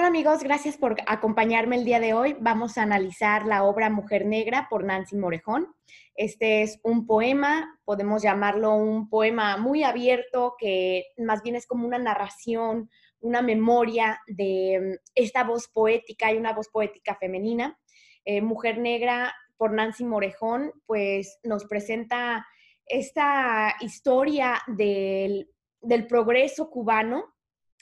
Hola 0.00 0.08
amigos, 0.08 0.42
gracias 0.42 0.78
por 0.78 0.96
acompañarme 1.06 1.76
el 1.76 1.84
día 1.84 2.00
de 2.00 2.14
hoy. 2.14 2.34
Vamos 2.40 2.78
a 2.78 2.84
analizar 2.84 3.44
la 3.44 3.64
obra 3.64 3.90
Mujer 3.90 4.24
Negra 4.24 4.66
por 4.70 4.82
Nancy 4.82 5.14
Morejón. 5.14 5.74
Este 6.14 6.62
es 6.62 6.80
un 6.82 7.06
poema, 7.06 7.78
podemos 7.84 8.22
llamarlo 8.22 8.76
un 8.76 9.10
poema 9.10 9.58
muy 9.58 9.82
abierto, 9.82 10.54
que 10.58 11.04
más 11.18 11.42
bien 11.42 11.54
es 11.54 11.66
como 11.66 11.86
una 11.86 11.98
narración, 11.98 12.88
una 13.20 13.42
memoria 13.42 14.18
de 14.26 14.80
mm, 14.80 15.10
esta 15.14 15.44
voz 15.44 15.68
poética 15.68 16.32
y 16.32 16.38
una 16.38 16.54
voz 16.54 16.70
poética 16.70 17.16
femenina. 17.16 17.78
Eh, 18.24 18.40
Mujer 18.40 18.78
Negra 18.78 19.34
por 19.58 19.70
Nancy 19.70 20.04
Morejón, 20.04 20.72
pues 20.86 21.40
nos 21.42 21.66
presenta 21.66 22.46
esta 22.86 23.74
historia 23.82 24.62
del, 24.66 25.50
del 25.82 26.06
progreso 26.06 26.70
cubano 26.70 27.34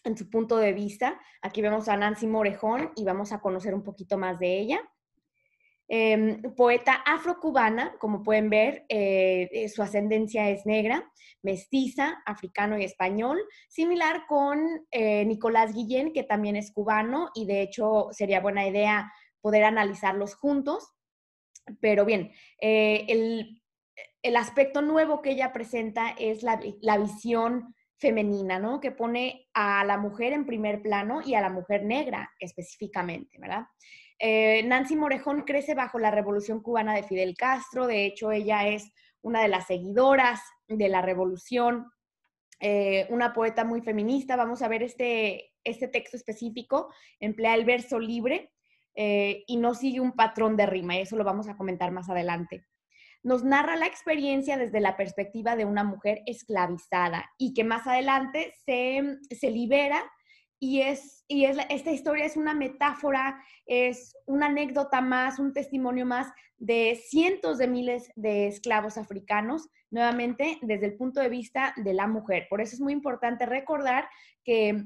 en 0.09 0.17
su 0.17 0.29
punto 0.29 0.57
de 0.57 0.73
vista. 0.73 1.21
Aquí 1.41 1.63
vemos 1.63 1.89
a 1.89 1.97
Nancy 1.97 2.27
Morejón 2.27 2.91
y 2.97 3.05
vamos 3.05 3.33
a 3.33 3.41
conocer 3.41 3.75
un 3.75 3.85
poquito 3.85 4.19
más 4.19 4.39
de 4.39 4.59
ella. 4.59 4.81
Em, 5.91 6.43
poeta 6.55 7.03
afrocubana, 7.07 7.97
como 7.99 8.23
pueden 8.23 8.51
ver, 8.51 8.85
eh, 8.91 9.49
eh, 9.53 9.69
su 9.71 9.83
ascendencia 9.83 10.51
es 10.51 10.67
negra, 10.67 11.11
mestiza, 11.43 12.23
africano 12.27 12.79
y 12.79 12.85
español, 12.85 13.41
similar 13.69 14.27
con 14.29 14.87
eh, 14.91 15.25
Nicolás 15.25 15.73
Guillén, 15.73 16.13
que 16.13 16.25
también 16.25 16.57
es 16.57 16.73
cubano 16.73 17.31
y 17.35 17.47
de 17.47 17.63
hecho 17.63 18.09
sería 18.11 18.41
buena 18.41 18.69
idea 18.69 19.11
poder 19.41 19.65
analizarlos 19.65 20.35
juntos. 20.35 20.93
Pero 21.81 22.05
bien, 22.05 22.33
el, 22.61 23.63
aspecto 24.37 24.83
nuevo 24.83 25.23
que 25.23 25.31
ella 25.31 25.53
presenta 25.53 26.11
es 26.19 26.43
la, 26.43 26.61
la 26.81 26.99
visión 26.99 27.75
femenina, 27.99 28.59
¿no? 28.59 28.81
Que 28.81 28.93
pone 28.93 29.49
a 29.55 29.85
la 29.85 29.99
mujer 29.99 30.33
en 30.33 30.47
primer 30.47 30.83
plano 30.83 31.21
y 31.25 31.35
a 31.35 31.41
la 31.41 31.51
mujer 31.51 31.85
negra 31.85 32.31
específicamente, 32.39 33.39
¿verdad? 33.39 33.67
Eh, 34.19 34.63
Nancy 34.65 34.97
Morejón 34.97 35.43
crece 35.43 35.75
bajo 35.75 35.99
la 35.99 36.11
revolución 36.11 36.61
cubana 36.61 36.95
de 36.95 37.03
Fidel 37.03 37.37
Castro, 37.37 37.87
de 37.87 38.07
hecho 38.07 38.33
ella 38.33 38.67
es 38.69 38.93
una 39.21 39.43
de 39.43 39.49
las 39.49 39.67
seguidoras 39.67 40.41
de 40.67 40.89
la 40.89 41.03
revolución, 41.03 41.87
eh, 42.61 43.07
una 43.11 43.33
poeta 43.33 43.65
muy 43.65 43.81
feminista, 43.81 44.37
vamos 44.37 44.63
a 44.63 44.69
ver 44.69 44.83
este, 44.83 45.53
este 45.63 45.89
texto 45.89 46.17
específico, 46.17 46.93
emplea 47.21 47.55
el 47.55 47.65
verso 47.65 47.99
libre 48.01 48.53
eh, 48.95 49.45
y 49.47 49.57
no 49.57 49.75
sigue 49.75 50.01
un 50.01 50.13
patrón 50.13 50.57
de 50.57 50.67
rima, 50.67 50.97
y 50.97 51.01
eso 51.01 51.17
lo 51.17 51.25
vamos 51.25 51.49
a 51.49 51.57
comentar 51.57 51.93
más 51.93 52.09
adelante 52.09 52.65
nos 53.23 53.45
narra 53.45 53.77
la 53.77 53.87
experiencia 53.87 54.57
desde 54.57 54.81
la 54.81 54.97
perspectiva 54.97 55.57
de 55.57 55.65
una 55.65 55.85
mujer 55.85 56.23
esclavizada 56.27 57.31
y 57.39 57.55
que 57.55 57.65
más 57.65 57.87
adelante 57.87 58.55
se, 58.65 59.19
se 59.31 59.51
libera 59.51 60.05
y, 60.61 60.81
es, 60.83 61.25
y 61.29 61.45
es, 61.45 61.57
esta 61.69 61.91
historia 61.91 62.25
es 62.25 62.37
una 62.37 62.55
metáfora, 62.55 63.43
es 63.67 64.17
una 64.27 64.47
anécdota 64.47 65.01
más, 65.01 65.39
un 65.39 65.53
testimonio 65.53 66.05
más 66.05 66.33
de 66.57 67.01
cientos 67.09 67.59
de 67.59 67.69
miles 67.69 68.11
de 68.17 68.49
esclavos 68.49 68.99
africanos, 68.99 69.69
nuevamente 69.91 70.59
desde 70.63 70.87
el 70.87 70.97
punto 70.97 71.21
de 71.21 71.29
vista 71.29 71.75
de 71.77 71.95
la 71.95 72.07
mujer. 72.09 72.47
Por 72.51 72.61
eso 72.61 72.75
es 72.75 72.81
muy 72.81 72.93
importante 72.93 73.47
recordar 73.47 74.09
que 74.45 74.85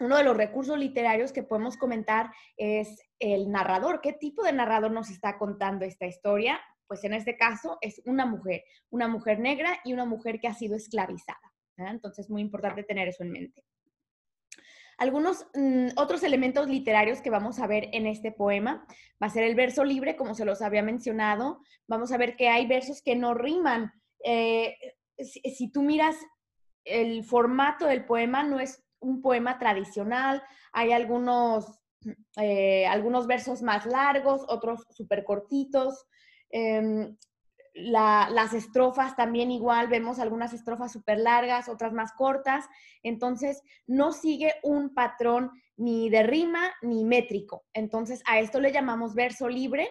uno 0.00 0.16
de 0.16 0.24
los 0.24 0.36
recursos 0.36 0.76
literarios 0.76 1.32
que 1.32 1.44
podemos 1.44 1.76
comentar 1.76 2.32
es 2.56 3.00
el 3.20 3.50
narrador. 3.50 4.00
¿Qué 4.00 4.12
tipo 4.12 4.42
de 4.42 4.52
narrador 4.52 4.90
nos 4.90 5.10
está 5.10 5.38
contando 5.38 5.84
esta 5.84 6.06
historia? 6.06 6.60
Pues 6.86 7.04
en 7.04 7.14
este 7.14 7.36
caso 7.36 7.78
es 7.80 8.00
una 8.04 8.26
mujer, 8.26 8.64
una 8.90 9.08
mujer 9.08 9.38
negra 9.38 9.80
y 9.84 9.92
una 9.92 10.04
mujer 10.04 10.40
que 10.40 10.48
ha 10.48 10.54
sido 10.54 10.76
esclavizada. 10.76 11.52
Entonces 11.76 12.26
es 12.26 12.30
muy 12.30 12.42
importante 12.42 12.84
tener 12.84 13.08
eso 13.08 13.22
en 13.22 13.32
mente. 13.32 13.64
Algunos 14.96 15.46
mm, 15.54 15.88
otros 15.96 16.22
elementos 16.22 16.68
literarios 16.68 17.20
que 17.20 17.30
vamos 17.30 17.58
a 17.58 17.66
ver 17.66 17.88
en 17.92 18.06
este 18.06 18.30
poema 18.30 18.86
va 19.22 19.26
a 19.26 19.30
ser 19.30 19.42
el 19.42 19.54
verso 19.54 19.84
libre, 19.84 20.16
como 20.16 20.34
se 20.34 20.44
los 20.44 20.62
había 20.62 20.82
mencionado. 20.82 21.60
Vamos 21.88 22.12
a 22.12 22.16
ver 22.16 22.36
que 22.36 22.48
hay 22.48 22.66
versos 22.66 23.02
que 23.02 23.16
no 23.16 23.34
riman. 23.34 23.92
Eh, 24.24 24.76
si, 25.18 25.70
tú 25.70 25.82
miras 25.82 26.16
el 26.84 27.24
formato 27.24 27.86
del 27.86 28.04
poema, 28.04 28.44
no 28.44 28.60
es 28.60 28.84
un 29.00 29.20
poema 29.20 29.58
tradicional. 29.58 30.42
Hay 30.72 30.92
algunos, 30.92 31.80
eh, 32.36 32.86
algunos 32.86 33.26
versos 33.26 33.62
más 33.62 33.86
largos, 33.86 34.42
otros 34.48 34.86
súper 34.90 35.24
cortitos. 35.24 36.06
Em, 36.56 37.16
las 37.74 38.54
estrofas 38.54 39.16
también 39.16 39.50
igual, 39.50 39.88
vemos 39.88 40.20
algunas 40.20 40.52
estrofas 40.52 40.92
súper 40.92 41.18
largas, 41.18 41.68
otras 41.68 41.92
más 41.92 42.12
cortas, 42.12 42.66
entonces 43.02 43.60
no 43.88 44.12
sigue 44.12 44.52
un 44.62 44.94
patrón 44.94 45.50
ni 45.76 46.08
de 46.10 46.22
rima 46.22 46.72
ni 46.82 47.04
métrico. 47.04 47.64
Entonces 47.72 48.22
a 48.26 48.38
esto 48.38 48.60
le 48.60 48.70
llamamos 48.70 49.16
verso 49.16 49.48
libre 49.48 49.88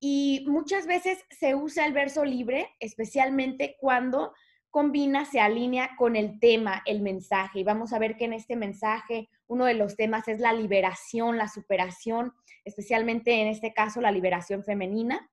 y 0.00 0.46
muchas 0.48 0.86
veces 0.86 1.18
se 1.28 1.54
usa 1.54 1.84
el 1.84 1.92
verso 1.92 2.24
libre, 2.24 2.70
especialmente 2.80 3.76
cuando 3.78 4.32
combina, 4.70 5.26
se 5.26 5.40
alinea 5.40 5.90
con 5.98 6.16
el 6.16 6.40
tema, 6.40 6.82
el 6.86 7.02
mensaje. 7.02 7.60
Y 7.60 7.64
vamos 7.64 7.92
a 7.92 7.98
ver 7.98 8.16
que 8.16 8.24
en 8.24 8.32
este 8.32 8.56
mensaje 8.56 9.28
uno 9.46 9.66
de 9.66 9.74
los 9.74 9.94
temas 9.94 10.26
es 10.28 10.40
la 10.40 10.54
liberación, 10.54 11.36
la 11.36 11.48
superación, 11.48 12.32
especialmente 12.64 13.42
en 13.42 13.48
este 13.48 13.74
caso 13.74 14.00
la 14.00 14.10
liberación 14.10 14.64
femenina. 14.64 15.28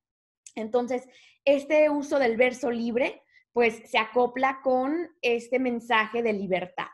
Entonces, 0.55 1.07
este 1.43 1.89
uso 1.89 2.17
del 2.17 2.37
verso 2.37 2.71
libre, 2.71 3.21
pues 3.53 3.83
se 3.89 3.97
acopla 3.97 4.59
con 4.63 5.09
este 5.21 5.59
mensaje 5.59 6.21
de 6.21 6.33
libertad. 6.33 6.87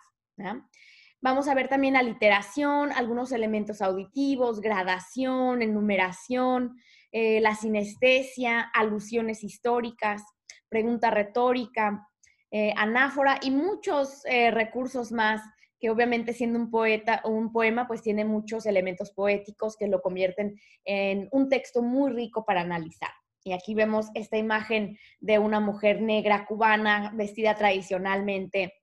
Vamos 1.21 1.47
a 1.47 1.53
ver 1.53 1.67
también 1.67 1.95
aliteración, 1.95 2.91
algunos 2.91 3.31
elementos 3.31 3.81
auditivos, 3.81 4.59
gradación, 4.59 5.61
enumeración, 5.61 6.77
eh, 7.11 7.39
la 7.41 7.55
sinestesia, 7.55 8.61
alusiones 8.73 9.43
históricas, 9.43 10.23
pregunta 10.67 11.11
retórica, 11.11 12.07
eh, 12.49 12.73
anáfora 12.75 13.39
y 13.41 13.51
muchos 13.51 14.25
eh, 14.25 14.49
recursos 14.51 15.11
más 15.11 15.41
que 15.79 15.89
obviamente 15.89 16.33
siendo 16.33 16.59
un 16.59 16.69
poeta 16.69 17.21
o 17.23 17.29
un 17.29 17.51
poema, 17.51 17.87
pues 17.87 18.01
tiene 18.01 18.23
muchos 18.23 18.65
elementos 18.65 19.11
poéticos 19.11 19.75
que 19.77 19.87
lo 19.87 20.01
convierten 20.01 20.59
en 20.85 21.27
un 21.31 21.49
texto 21.49 21.81
muy 21.81 22.11
rico 22.11 22.45
para 22.45 22.61
analizar. 22.61 23.09
Y 23.43 23.53
aquí 23.53 23.73
vemos 23.73 24.07
esta 24.13 24.37
imagen 24.37 24.97
de 25.19 25.39
una 25.39 25.59
mujer 25.59 26.01
negra 26.01 26.45
cubana 26.45 27.11
vestida 27.15 27.55
tradicionalmente 27.55 28.73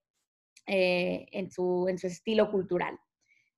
eh, 0.66 1.26
en, 1.32 1.50
su, 1.50 1.86
estilo 1.88 2.50
cultural. 2.50 2.98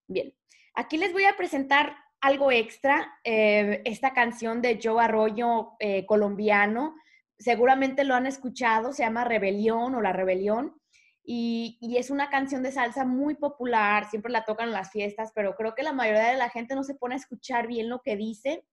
Bien, 0.06 0.34
aquí 0.74 0.96
les 0.98 1.12
voy 1.12 1.24
a 1.24 1.36
presentar 1.36 1.96
algo 2.20 2.52
extra, 2.52 3.18
eh, 3.24 3.80
esta 3.84 4.12
canción 4.12 4.60
de 4.60 4.78
Joe 4.82 5.02
Arroyo 5.02 5.72
eh, 5.78 6.04
colombiano, 6.04 6.94
seguramente 7.38 8.04
lo 8.04 8.14
han 8.14 8.26
escuchado, 8.26 8.92
se 8.92 9.02
llama 9.02 9.24
Rebelión 9.24 9.94
o 9.94 10.02
La 10.02 10.12
Rebelión, 10.12 10.80
y, 11.24 11.78
es 11.96 12.10
una 12.10 12.30
canción 12.30 12.62
de 12.62 12.72
salsa 12.72 13.04
muy 13.04 13.34
popular, 13.34 14.08
siempre 14.10 14.32
la 14.32 14.44
tocan 14.44 14.68
en 14.68 14.74
las 14.74 14.90
fiestas, 14.90 15.32
pero 15.34 15.54
creo 15.54 15.74
que 15.74 15.82
la 15.82 15.92
mayoría 15.92 16.30
de 16.30 16.36
la 16.36 16.50
gente 16.50 16.74
no 16.74 16.82
se 16.82 16.94
pone 16.94 17.14
a 17.14 17.18
escuchar 17.18 17.66
bien 17.66 17.88
lo 17.88 18.02
que 18.02 18.16
dice 18.16 18.64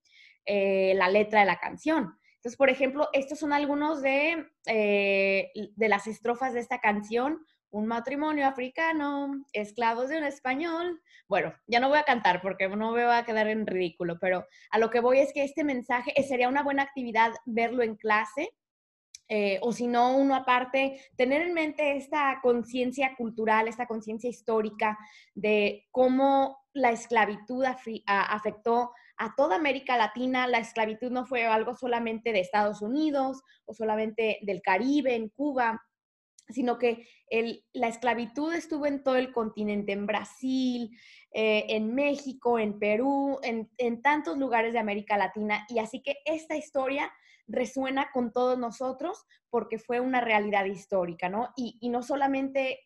eh, 0.50 0.94
la 0.96 1.10
letra 1.10 1.40
de 1.40 1.46
la 1.46 1.60
canción. 1.60 2.18
Entonces, 2.36 2.56
por 2.56 2.70
ejemplo, 2.70 3.10
estos 3.12 3.38
son 3.38 3.52
algunos 3.52 4.00
de, 4.00 4.46
eh, 4.64 5.50
de 5.54 5.88
las 5.90 6.06
estrofas 6.06 6.54
de 6.54 6.60
esta 6.60 6.80
canción. 6.80 7.44
Un 7.68 7.86
matrimonio 7.86 8.46
africano, 8.46 9.44
esclavos 9.52 10.08
de 10.08 10.16
un 10.16 10.24
español. 10.24 11.02
Bueno, 11.28 11.52
ya 11.66 11.80
no 11.80 11.90
voy 11.90 11.98
a 11.98 12.04
cantar 12.04 12.40
porque 12.40 12.66
no 12.66 12.92
me 12.92 13.04
va 13.04 13.18
a 13.18 13.24
quedar 13.26 13.46
en 13.48 13.66
ridículo, 13.66 14.18
pero 14.18 14.46
a 14.70 14.78
lo 14.78 14.88
que 14.88 15.00
voy 15.00 15.18
es 15.18 15.34
que 15.34 15.44
este 15.44 15.64
mensaje 15.64 16.18
eh, 16.18 16.22
sería 16.22 16.48
una 16.48 16.62
buena 16.62 16.84
actividad 16.84 17.32
verlo 17.44 17.82
en 17.82 17.96
clase, 17.96 18.54
o 19.60 19.72
si 19.72 19.86
no, 19.86 20.16
uno 20.16 20.34
aparte, 20.34 21.02
tener 21.14 21.42
en 21.42 21.52
mente 21.52 21.98
esta 21.98 22.38
conciencia 22.40 23.14
cultural, 23.14 23.68
esta 23.68 23.86
conciencia 23.86 24.30
histórica 24.30 24.96
de 25.34 25.86
cómo 25.90 26.64
la 26.72 26.92
esclavitud 26.92 27.62
afectó 28.06 28.92
a 29.18 29.34
toda 29.34 29.56
América 29.56 29.96
Latina. 29.96 30.46
La 30.46 30.58
esclavitud 30.58 31.10
no 31.10 31.26
fue 31.26 31.44
algo 31.44 31.74
solamente 31.76 32.32
de 32.32 32.40
Estados 32.40 32.80
Unidos 32.80 33.42
o 33.66 33.74
solamente 33.74 34.38
del 34.42 34.62
Caribe, 34.62 35.14
en 35.14 35.28
Cuba, 35.28 35.82
sino 36.48 36.78
que 36.78 37.06
la 37.72 37.88
esclavitud 37.88 38.54
estuvo 38.54 38.86
en 38.86 39.02
todo 39.02 39.16
el 39.16 39.32
continente, 39.32 39.92
en 39.92 40.06
Brasil, 40.06 40.96
eh, 41.32 41.66
en 41.68 41.94
México, 41.94 42.58
en 42.58 42.78
Perú, 42.78 43.38
en, 43.42 44.02
tantos 44.02 44.38
lugares 44.38 44.72
de 44.72 44.78
América 44.78 45.18
Latina. 45.18 45.66
Y 45.68 45.78
así 45.78 46.02
que 46.02 46.16
esta 46.24 46.56
historia 46.56 47.12
resuena 47.46 48.10
con 48.12 48.32
todos 48.32 48.58
nosotros 48.58 49.26
porque 49.50 49.78
fue 49.78 50.00
una 50.00 50.20
realidad 50.20 50.64
histórica, 50.64 51.28
¿no? 51.28 51.50
Y, 51.56 51.76
y 51.80 51.88
no 51.90 52.02
solamente 52.02 52.80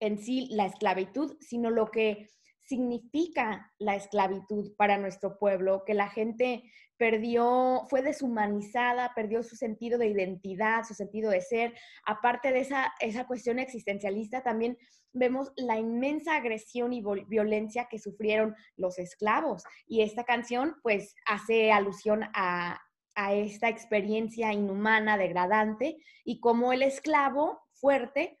en 0.00 0.18
sí 0.18 0.48
la 0.50 0.66
esclavitud, 0.66 1.36
sino 1.40 1.70
lo 1.70 1.90
que 1.90 2.28
significa 2.68 3.72
la 3.78 3.96
esclavitud 3.96 4.74
para 4.76 4.98
nuestro 4.98 5.38
pueblo, 5.38 5.84
que 5.86 5.94
la 5.94 6.10
gente 6.10 6.64
perdió, 6.98 7.86
fue 7.88 8.02
deshumanizada, 8.02 9.12
perdió 9.14 9.42
su 9.42 9.56
sentido 9.56 9.98
de 9.98 10.08
identidad, 10.08 10.84
su 10.84 10.92
sentido 10.92 11.30
de 11.30 11.40
ser. 11.40 11.74
Aparte 12.04 12.52
de 12.52 12.60
esa, 12.60 12.92
esa 13.00 13.26
cuestión 13.26 13.58
existencialista, 13.58 14.42
también 14.42 14.76
vemos 15.14 15.50
la 15.56 15.78
inmensa 15.78 16.36
agresión 16.36 16.92
y 16.92 17.02
violencia 17.26 17.88
que 17.90 17.98
sufrieron 17.98 18.54
los 18.76 18.98
esclavos. 18.98 19.62
Y 19.86 20.02
esta 20.02 20.24
canción 20.24 20.76
pues 20.82 21.14
hace 21.24 21.72
alusión 21.72 22.24
a, 22.34 22.78
a 23.14 23.32
esta 23.32 23.70
experiencia 23.70 24.52
inhumana, 24.52 25.16
degradante, 25.16 25.96
y 26.22 26.40
cómo 26.40 26.74
el 26.74 26.82
esclavo 26.82 27.62
fuerte 27.72 28.38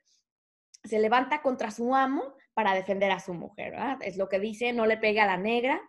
se 0.84 0.98
levanta 0.98 1.40
contra 1.40 1.70
su 1.70 1.94
amo 1.94 2.34
para 2.58 2.74
defender 2.74 3.12
a 3.12 3.20
su 3.20 3.34
mujer. 3.34 3.76
Es 4.00 4.16
lo 4.16 4.28
que 4.28 4.40
dice, 4.40 4.72
no 4.72 4.84
le 4.84 4.96
pega 4.96 5.22
a 5.22 5.26
la 5.28 5.36
negra. 5.36 5.80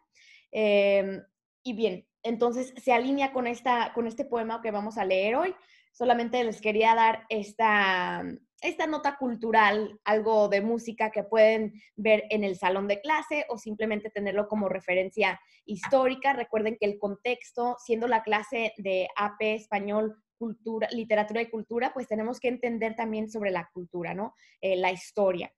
Em, 0.51 1.19
y 1.63 1.73
bien, 1.73 2.05
entonces 2.21 2.75
se 2.77 2.93
alinea 2.93 3.33
con, 3.33 3.47
esta, 3.47 3.91
con 3.95 4.05
este 4.05 4.23
poema 4.23 4.61
que 4.61 4.69
vamos 4.69 4.99
a 4.99 5.03
leer 5.03 5.35
hoy. 5.35 5.55
Solamente 5.93 6.43
les 6.43 6.61
quería 6.61 6.93
dar 6.93 7.25
esta, 7.29 8.23
esta 8.61 8.85
nota 8.85 9.17
cultural, 9.17 9.99
algo 10.03 10.47
de 10.47 10.61
música 10.61 11.09
que 11.09 11.23
pueden 11.23 11.73
ver 11.95 12.25
en 12.29 12.43
el 12.43 12.55
salón 12.55 12.87
de 12.87 13.01
clase 13.01 13.47
o 13.49 13.57
simplemente 13.57 14.11
tenerlo 14.11 14.47
como 14.47 14.69
referencia 14.69 15.41
histórica. 15.65 16.33
Recuerden 16.33 16.77
que 16.79 16.85
el 16.85 16.99
contexto, 16.99 17.77
siendo 17.83 18.07
la 18.07 18.21
clase 18.21 18.73
de 18.77 19.07
AP 19.15 19.41
español, 19.55 20.21
cultura, 20.37 20.87
literatura 20.91 21.41
y 21.41 21.49
cultura, 21.49 21.91
pues 21.95 22.07
tenemos 22.07 22.39
que 22.39 22.49
entender 22.49 22.95
también 22.95 23.27
sobre 23.27 23.49
la 23.49 23.67
cultura, 23.73 24.13
¿no? 24.13 24.35
Eh, 24.61 24.75
la 24.75 24.91
historia. 24.91 25.51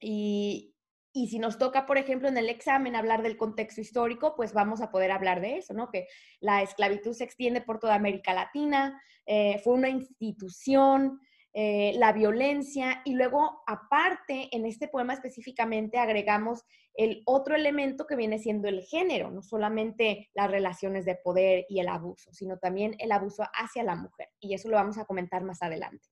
Y, 0.00 0.74
si 1.12 1.38
nos 1.40 1.58
toca, 1.58 1.84
por 1.84 1.98
ejemplo, 1.98 2.28
en 2.28 2.36
el 2.36 2.48
examen 2.48 2.94
hablar 2.94 3.22
del 3.22 3.36
contexto 3.36 3.80
histórico, 3.80 4.36
pues 4.36 4.52
vamos 4.52 4.80
a 4.80 4.90
poder 4.92 5.10
hablar 5.10 5.40
de 5.40 5.56
eso, 5.56 5.74
¿no? 5.74 5.90
Que 5.90 6.06
la 6.38 6.62
esclavitud 6.62 7.12
se 7.12 7.24
extiende 7.24 7.60
por 7.60 7.80
toda 7.80 7.96
América 7.96 8.32
Latina, 8.32 9.02
eh, 9.26 9.60
fue 9.64 9.74
una 9.74 9.88
institución, 9.88 11.20
eh, 11.54 11.92
la 11.96 12.12
violencia 12.12 13.00
y 13.04 13.14
luego 13.14 13.62
aparte 13.66 14.48
en 14.52 14.66
este 14.66 14.86
poema 14.86 15.14
específicamente 15.14 15.98
agregamos 15.98 16.62
el 16.94 17.22
otro 17.24 17.56
elemento 17.56 18.06
que 18.06 18.16
viene 18.16 18.38
siendo 18.38 18.68
el 18.68 18.82
género, 18.82 19.30
no 19.30 19.42
solamente 19.42 20.30
las 20.34 20.50
relaciones 20.50 21.04
de 21.04 21.16
poder 21.16 21.64
y 21.68 21.80
el 21.80 21.88
abuso, 21.88 22.32
sino 22.32 22.58
también 22.58 22.94
el 22.98 23.12
abuso 23.12 23.44
hacia 23.54 23.82
la 23.82 23.96
mujer 23.96 24.28
y 24.38 24.54
eso 24.54 24.68
lo 24.68 24.76
vamos 24.76 24.98
a 24.98 25.04
comentar 25.06 25.42
más 25.42 25.62
adelante. 25.62 26.06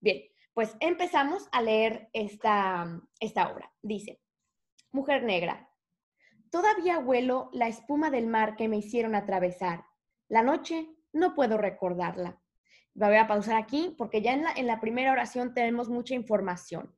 Bien, 0.00 0.22
pues 0.56 0.74
empezamos 0.80 1.50
a 1.52 1.60
leer 1.60 2.08
esta, 2.14 3.02
esta 3.20 3.52
obra. 3.52 3.70
Dice, 3.82 4.22
Mujer 4.90 5.22
Negra, 5.22 5.68
todavía 6.50 6.98
huelo 6.98 7.50
la 7.52 7.68
espuma 7.68 8.08
del 8.08 8.26
mar 8.26 8.56
que 8.56 8.66
me 8.66 8.78
hicieron 8.78 9.14
atravesar. 9.14 9.84
La 10.28 10.42
noche 10.42 10.88
no 11.12 11.34
puedo 11.34 11.58
recordarla. 11.58 12.40
Voy 12.94 13.16
a 13.16 13.26
pausar 13.26 13.56
aquí 13.56 13.94
porque 13.98 14.22
ya 14.22 14.32
en 14.32 14.44
la, 14.44 14.52
en 14.52 14.66
la 14.66 14.80
primera 14.80 15.12
oración 15.12 15.52
tenemos 15.52 15.90
mucha 15.90 16.14
información. 16.14 16.96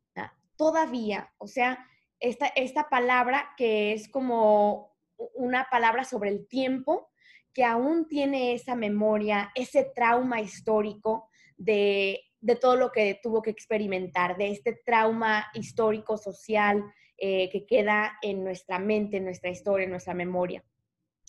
Todavía, 0.55 1.32
o 1.38 1.49
sea, 1.49 1.84
esta, 2.20 2.46
esta 2.46 2.88
palabra 2.88 3.55
que 3.56 3.93
es 3.93 4.08
como 4.08 4.96
una 5.34 5.66
palabra 5.69 6.05
sobre 6.05 6.31
el 6.31 6.46
tiempo, 6.46 7.10
que 7.52 7.64
aún 7.64 8.06
tiene 8.06 8.55
esa 8.55 8.76
memoria, 8.76 9.50
ese 9.56 9.82
trauma 9.82 10.40
histórico 10.40 11.28
de 11.56 12.28
de 12.40 12.56
todo 12.56 12.76
lo 12.76 12.93
que 12.93 13.19
tuvo 13.23 13.43
que 13.43 13.50
experimentar, 13.50 14.37
de 14.37 14.50
este 14.50 14.81
trauma 14.85 15.46
histórico, 15.55 16.17
social, 16.17 16.85
eh, 17.17 17.49
que 17.50 17.67
queda 17.67 18.17
en 18.23 18.44
nuestra 18.44 18.79
mente, 18.79 19.17
en 19.17 19.25
nuestra 19.25 19.50
historia, 19.50 19.85
en 19.85 19.90
nuestra 19.90 20.14
memoria. 20.14 20.64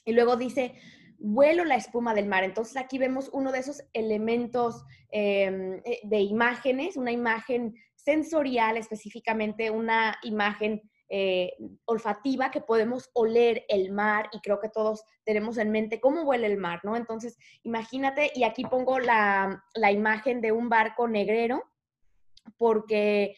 Y 0.06 0.14
luego 0.14 0.36
dice, 0.36 0.76
vuelo 1.18 1.66
la 1.66 1.76
espuma 1.76 2.14
del 2.14 2.28
mar. 2.28 2.44
Entonces 2.44 2.78
aquí 2.78 2.98
vemos 2.98 3.30
uno 3.34 3.52
de 3.52 3.60
esos 3.60 3.84
elementos 3.94 4.86
em, 5.12 5.82
eh, 5.86 6.00
de 6.04 6.20
imágenes, 6.22 6.98
una 6.98 7.12
imagen 7.12 7.76
sensorial 7.96 8.78
específicamente, 8.78 9.70
una 9.72 10.18
imagen 10.24 10.82
eh, 11.12 11.54
olfativa 11.86 12.52
que 12.52 12.62
podemos 12.62 13.10
oler 13.14 13.66
el 13.68 13.92
mar 13.92 14.30
y 14.32 14.42
creo 14.42 14.60
que 14.60 14.70
todos 14.70 15.04
tenemos 15.24 15.58
en 15.58 15.72
mente 15.72 16.00
cómo 16.00 16.22
huele 16.22 16.46
el 16.46 16.58
mar, 16.58 16.82
¿no? 16.84 16.96
Entonces, 16.96 17.36
imagínate, 17.64 18.32
y 18.36 18.44
aquí 18.44 18.64
pongo 18.64 19.00
la, 19.00 19.64
imagen 19.92 20.40
de 20.40 20.52
un 20.52 20.70
barco 20.70 21.08
negrero, 21.08 21.64
porque 22.58 23.36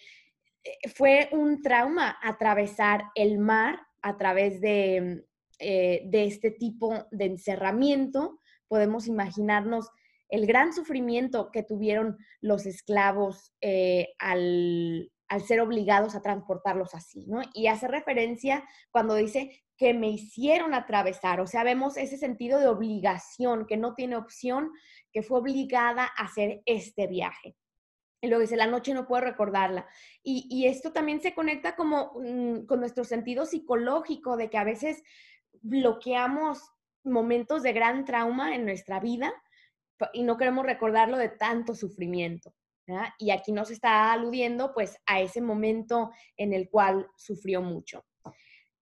eh, 0.66 0.90
fue 0.94 1.30
un 1.32 1.62
trauma 1.62 2.18
atravesar 2.22 3.06
el 3.16 3.38
mar 3.38 3.80
a 4.02 4.18
través 4.18 4.60
de, 4.60 5.26
eh, 5.60 6.02
de 6.04 6.26
este 6.26 6.52
tipo 6.52 7.08
de 7.12 7.26
encerramiento. 7.26 8.40
Podemos 8.68 9.08
imaginarnos 9.08 9.90
el 10.28 10.46
gran 10.46 10.74
sufrimiento 10.74 11.52
que 11.52 11.64
tuvieron 11.64 12.18
los 12.42 12.66
esclavos 12.66 13.54
al, 14.20 15.11
al 15.32 15.44
ser 15.44 15.62
obligados 15.62 16.14
a 16.14 16.22
transportarlos 16.22 16.94
así, 16.94 17.26
¿no? 17.26 17.42
Y 17.54 17.68
hace 17.68 17.88
referencia 17.88 18.68
cuando 18.92 19.16
dice 19.16 19.64
que 19.78 19.94
me 19.94 20.10
hicieron 20.10 20.74
atravesar, 20.74 21.40
o 21.40 21.48
sea, 21.48 21.64
vemos 21.64 21.96
ese 21.96 22.18
sentido 22.18 22.60
de 22.60 22.68
obligación, 22.68 23.66
que 23.66 23.78
no 23.78 23.96
tiene 23.96 24.18
opción, 24.18 24.72
que 25.14 25.24
fue 25.24 25.40
obligada 25.40 26.04
a 26.04 26.26
hacer 26.26 26.62
este 26.66 27.08
viaje. 27.08 27.56
Y 28.20 28.28
luego 28.28 28.42
dice, 28.42 28.58
la 28.58 28.68
noche 28.68 28.94
no 28.94 29.08
puedo 29.08 29.24
recordarla. 29.24 29.88
Y, 30.22 30.66
esto 30.66 30.92
también 30.92 31.22
se 31.22 31.34
conecta 31.34 31.78
como 31.78 32.12
mm, 32.16 32.66
con 32.66 32.82
nuestro 32.82 33.06
sentido 33.06 33.46
psicológico 33.46 34.36
de 34.36 34.50
que 34.50 34.58
a 34.58 34.66
veces 34.66 35.02
bloqueamos 35.62 36.60
momentos 37.06 37.64
de 37.64 37.72
gran 37.72 38.04
trauma 38.04 38.54
en 38.54 38.66
nuestra 38.66 39.00
vida 39.00 39.34
y 40.12 40.24
no 40.24 40.38
queremos 40.38 40.66
recordarlo 40.66 41.18
de 41.18 41.30
tanto 41.30 41.74
sufrimiento. 41.74 42.54
Y 43.18 43.32
aquí 43.32 43.52
nos 43.52 43.72
está 43.72 44.12
aludiendo 44.12 44.74
pues 44.74 44.98
a 45.06 45.22
ese 45.22 45.42
momento 45.42 46.12
en 46.38 46.54
el 46.54 46.70
cual 46.70 47.08
sufrió 47.16 47.62
mucho. 47.62 48.06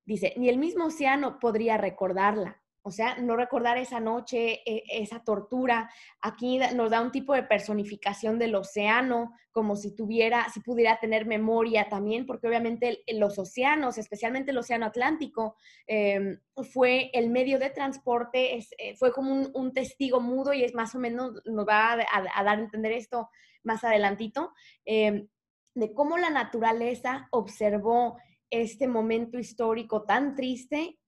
Dice, 0.06 0.34
ni 0.38 0.50
el 0.50 0.58
mismo 0.58 0.86
océano 0.86 1.38
podría 1.40 1.78
recordarla. 1.78 2.60
O 2.82 2.92
sea, 2.92 3.18
no 3.18 3.36
recordar 3.36 3.78
esa 3.78 4.00
noche, 4.00 4.62
e, 4.66 4.84
esa 4.90 5.24
tortura. 5.24 5.92
Aquí 6.22 6.60
nos 6.74 6.90
da 6.90 7.02
un 7.02 7.12
tipo 7.12 7.34
de 7.34 7.44
personificación 7.44 8.40
del 8.40 8.56
océano, 8.56 9.34
como 9.52 9.76
si 9.76 9.94
tuviera, 9.96 10.48
si 10.50 10.62
pudiera 10.62 11.00
tener 11.00 11.26
memoria 11.26 11.90
también, 11.90 12.26
porque 12.26 12.48
obviamente 12.48 13.04
los 13.14 13.38
océanos, 13.38 13.98
especialmente 13.98 14.52
el 14.52 14.58
océano 14.58 14.86
Atlántico, 14.86 15.56
em, 15.86 16.40
fue 16.74 17.12
el 17.14 17.30
medio 17.30 17.60
de 17.60 17.70
transporte, 17.70 18.58
eh, 18.58 18.96
fue 18.96 19.12
como 19.12 19.34
un, 19.34 19.74
testigo 19.74 20.20
mudo 20.22 20.54
y 20.54 20.64
es 20.64 20.74
más 20.74 20.96
o 20.96 21.00
menos, 21.00 21.42
nos 21.46 21.68
va 21.68 21.94
a, 21.94 22.44
dar 22.44 22.58
a 22.58 22.62
entender 22.62 22.94
esto 22.94 23.30
más 23.64 23.84
adelantito, 23.84 24.54
em, 24.86 25.28
de 25.76 25.94
cómo 25.94 26.18
la 26.18 26.30
naturaleza 26.30 27.28
observó 27.32 28.18
este 28.50 28.88
momento 28.88 29.38
histórico 29.38 30.04
tan 30.04 30.36
triste 30.36 31.00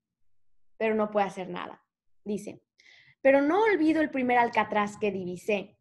pero 0.81 0.95
no 0.95 1.11
puede 1.11 1.27
hacer 1.27 1.47
nada. 1.47 1.85
Dice, 2.25 2.63
pero 3.21 3.43
no 3.43 3.61
olvido 3.61 4.01
el 4.01 4.09
primer 4.09 4.39
alcatraz 4.39 4.97
que 4.97 5.11
divisé, 5.11 5.77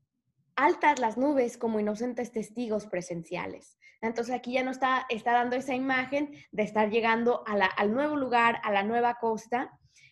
altas 0.56 0.98
las 0.98 1.16
nubes 1.16 1.56
como 1.56 1.80
inocentes 1.80 2.32
testigos 2.32 2.84
presenciales. 2.84 3.78
Entonces 4.02 4.34
aquí 4.34 4.52
ya 4.52 4.62
no 4.62 4.70
está, 4.70 5.06
está 5.08 5.32
dando 5.32 5.56
esa 5.56 5.74
imagen 5.74 6.34
de 6.52 6.64
estar 6.64 6.90
llegando 6.90 7.44
al 7.46 7.94
nuevo 7.94 8.14
lugar, 8.14 8.60
a 8.62 8.72
la 8.72 8.82
nueva 8.82 9.14
costa, 9.14 9.70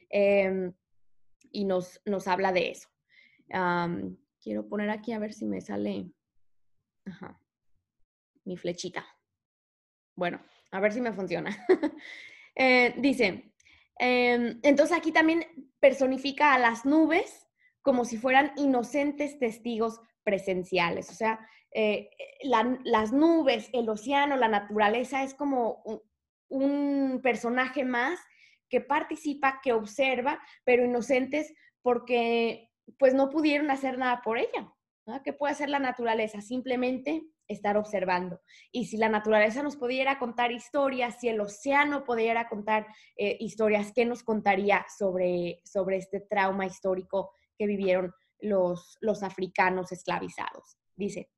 em, 0.09 0.73
y 1.53 1.67
nos, 1.67 2.01
nos 2.07 2.27
habla 2.27 2.51
de 2.51 2.71
eso. 2.71 2.89
quiero 4.41 4.69
poner 4.71 4.89
aquí 4.89 5.13
a 5.13 5.19
ver 5.19 5.35
si 5.35 5.45
me 5.45 5.61
sale 5.61 6.07
mi 8.45 8.57
flechita. 8.57 9.07
Bueno, 10.17 10.43
a 10.71 10.81
ver 10.81 10.93
si 10.93 11.01
me 11.01 11.13
funciona. 11.13 11.57
Eh, 12.61 12.93
dice, 12.99 13.49
Em, 13.99 14.61
entonces 14.63 14.97
aquí 14.97 15.11
también 15.13 15.45
personifica 15.81 16.55
a 16.55 16.59
las 16.59 16.87
nubes 16.87 17.47
como 17.83 18.05
si 18.05 18.17
fueran 18.17 18.53
inocentes 18.57 19.39
testigos 19.39 20.01
presenciales. 20.23 21.11
O 21.11 21.15
sea, 21.15 21.41
eh, 21.75 22.11
las 22.43 23.13
nubes, 23.13 23.69
el 23.73 23.89
océano, 23.89 24.37
la 24.37 24.49
naturaleza 24.49 25.25
es 25.25 25.35
como 25.35 25.83
un, 26.49 27.21
personaje 27.23 27.85
más 27.85 28.21
que 28.69 28.81
participa, 28.81 29.61
que 29.63 29.73
observa, 29.73 30.41
pero 30.65 30.85
inocentes 30.85 31.53
porque 31.83 32.71
pues 32.99 33.13
no 33.13 33.29
pudieron 33.29 33.71
hacer 33.71 33.99
nada 33.99 34.23
por 34.23 34.39
ella. 34.39 34.73
¿Qué 35.25 35.33
puede 35.33 35.53
hacer 35.53 35.69
la 35.69 35.79
naturaleza? 35.79 36.41
Simplemente 36.41 37.23
estar 37.47 37.77
observando. 37.77 38.41
Y 38.73 38.87
si 38.87 38.97
la 38.97 39.09
naturaleza 39.09 39.63
nos 39.63 39.77
pudiera 39.77 40.19
contar 40.19 40.53
historias, 40.53 41.21
si 41.21 41.29
el 41.29 41.41
océano 41.41 42.05
pudiera 42.05 42.49
contar 42.49 42.87
eh, 43.17 43.37
historias, 43.41 43.93
¿qué 43.95 44.05
nos 44.05 44.23
contaría 44.23 44.85
sobre, 44.97 45.61
sobre 45.65 45.97
este 45.97 46.21
trauma 46.21 46.67
histórico 46.67 47.33
que 47.57 47.67
vivieron 47.67 48.13
los, 48.41 48.99
los 49.01 49.23
africanos 49.23 49.93
esclavizados? 49.93 50.77
Dice, 50.95 51.31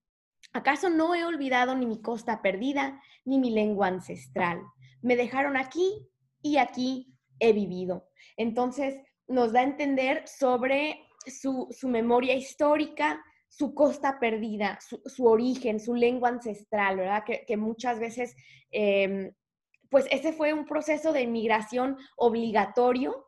¿acaso 0.52 0.90
no 0.90 1.14
he 1.14 1.24
olvidado 1.24 1.76
ni 1.76 1.86
mi 1.86 2.02
costa 2.02 2.42
perdida, 2.42 3.00
ni 3.24 3.38
mi 3.38 3.50
lengua 3.50 3.86
ancestral? 3.86 4.60
me 5.02 5.16
dejaron 5.16 5.56
aquí 5.56 6.08
y 6.42 6.56
aquí 6.56 7.14
he 7.38 7.52
vivido. 7.52 8.08
Entonces, 8.36 9.00
nos 9.26 9.52
da 9.52 9.60
a 9.60 9.64
entender 9.64 10.26
sobre 10.26 11.06
su, 11.26 11.68
memoria 11.84 12.34
histórica, 12.34 13.22
su 13.50 13.74
costa 13.74 14.18
perdida, 14.20 14.78
su, 14.80 15.26
origen, 15.26 15.80
su 15.80 15.94
lengua 15.94 16.28
ancestral, 16.28 16.96
¿verdad? 16.96 17.24
Que, 17.24 17.56
muchas 17.56 17.98
veces, 17.98 18.36
em, 18.70 19.34
pues 19.90 20.06
ese 20.12 20.32
fue 20.32 20.52
un 20.52 20.64
proceso 20.64 21.12
de 21.12 21.22
inmigración 21.22 21.98
obligatorio, 22.16 23.26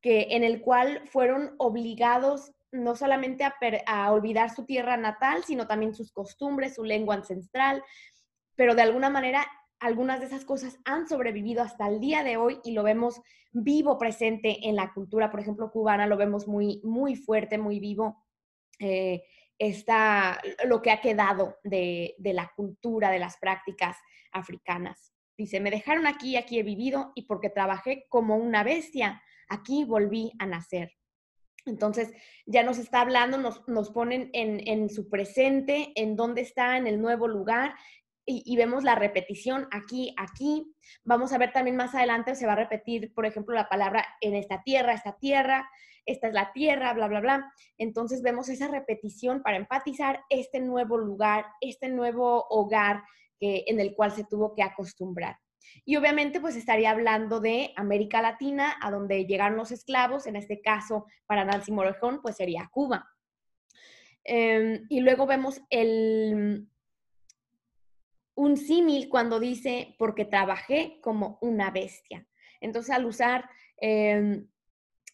que, 0.00 0.28
en 0.30 0.44
el 0.44 0.62
cual 0.62 1.02
fueron 1.06 1.54
obligados 1.58 2.52
no 2.72 2.96
solamente 2.96 3.44
a, 3.44 4.12
olvidar 4.12 4.48
su 4.48 4.64
tierra 4.64 4.96
natal, 4.96 5.44
sino 5.44 5.66
también 5.66 5.94
sus 5.94 6.10
costumbres, 6.10 6.76
su 6.76 6.84
lengua 6.84 7.16
ancestral, 7.16 7.84
pero 8.56 8.74
de 8.74 8.82
alguna 8.82 9.10
manera 9.10 9.46
algunas 9.78 10.20
de 10.20 10.26
esas 10.26 10.46
cosas 10.46 10.78
han 10.84 11.06
sobrevivido 11.06 11.62
hasta 11.62 11.86
el 11.86 12.00
día 12.00 12.22
de 12.22 12.38
hoy 12.38 12.60
y 12.64 12.72
lo 12.72 12.82
vemos 12.82 13.20
vivo, 13.52 13.98
presente 13.98 14.68
en 14.68 14.76
la 14.76 14.92
cultura, 14.94 15.30
por 15.30 15.40
ejemplo, 15.40 15.70
cubana, 15.70 16.06
lo 16.06 16.16
vemos 16.16 16.48
muy, 16.48 16.80
muy 16.82 17.14
fuerte, 17.14 17.58
muy 17.58 17.78
vivo. 17.78 18.24
Eh, 18.78 19.22
está 19.60 20.40
lo 20.64 20.82
que 20.82 20.90
ha 20.90 21.00
quedado 21.00 21.58
de, 21.62 22.14
de, 22.18 22.32
la 22.32 22.50
cultura, 22.56 23.10
de 23.10 23.18
las 23.18 23.36
prácticas 23.36 23.96
africanas. 24.32 25.12
Dice, 25.36 25.60
me 25.60 25.70
dejaron 25.70 26.06
aquí, 26.06 26.36
aquí 26.36 26.58
he 26.58 26.62
vivido 26.62 27.12
y 27.14 27.26
porque 27.26 27.50
trabajé 27.50 28.06
como 28.08 28.36
una 28.36 28.64
bestia, 28.64 29.22
aquí 29.48 29.84
volví 29.84 30.32
a 30.38 30.46
nacer. 30.46 30.96
Entonces, 31.66 32.12
ya 32.46 32.62
nos 32.62 32.78
está 32.78 33.02
hablando, 33.02 33.36
nos, 33.36 33.66
nos 33.68 33.90
ponen 33.90 34.30
en, 34.32 34.66
en, 34.66 34.88
su 34.88 35.10
presente, 35.10 35.92
en 35.94 36.16
dónde 36.16 36.40
está, 36.40 36.78
en 36.78 36.86
el 36.86 37.00
nuevo 37.00 37.28
lugar, 37.28 37.74
y, 38.30 38.56
vemos 38.56 38.84
la 38.84 38.94
repetición 38.94 39.66
aquí, 39.70 40.14
aquí. 40.16 40.72
Vamos 41.04 41.32
a 41.32 41.38
ver 41.38 41.52
también 41.52 41.76
más 41.76 41.94
adelante, 41.94 42.34
se 42.34 42.46
va 42.46 42.52
a 42.52 42.56
repetir, 42.56 43.12
por 43.12 43.26
ejemplo, 43.26 43.54
la 43.54 43.68
palabra 43.68 44.06
en 44.20 44.34
esta 44.34 44.62
tierra, 44.62 44.92
esta 44.92 45.18
tierra, 45.18 45.68
esta 46.06 46.28
es 46.28 46.34
la 46.34 46.52
tierra, 46.52 46.92
bla, 46.94 47.08
bla, 47.08 47.20
bla. 47.20 47.52
Entonces 47.76 48.22
vemos 48.22 48.48
esa 48.48 48.68
repetición 48.68 49.42
para 49.42 49.56
empatizar 49.56 50.20
este 50.28 50.60
nuevo 50.60 50.96
lugar, 50.96 51.46
este 51.60 51.88
nuevo 51.88 52.46
hogar 52.48 53.02
que, 53.38 53.64
en 53.66 53.80
el 53.80 53.94
cual 53.94 54.12
se 54.12 54.24
tuvo 54.24 54.54
que 54.54 54.62
acostumbrar. 54.62 55.36
Y 55.84 55.96
obviamente 55.96 56.40
pues 56.40 56.56
estaría 56.56 56.90
hablando 56.90 57.40
de 57.40 57.72
América 57.76 58.22
Latina, 58.22 58.76
a 58.80 58.90
donde 58.90 59.26
llegaron 59.26 59.56
los 59.56 59.72
esclavos, 59.72 60.26
en 60.26 60.36
este 60.36 60.60
caso 60.60 61.06
para 61.26 61.44
Nancy 61.44 61.72
Morejón 61.72 62.22
pues 62.22 62.36
sería 62.36 62.68
Cuba. 62.72 63.08
Em, 64.24 64.84
y 64.88 65.00
luego 65.00 65.26
vemos 65.26 65.60
el, 65.70 66.68
un 68.40 68.56
símil 68.56 69.10
cuando 69.10 69.38
dice, 69.38 69.94
porque 69.98 70.24
trabajé 70.24 70.98
como 71.02 71.38
una 71.42 71.70
bestia. 71.70 72.26
Entonces, 72.62 72.94
al 72.94 73.04
usar 73.04 73.50
em, 73.76 74.48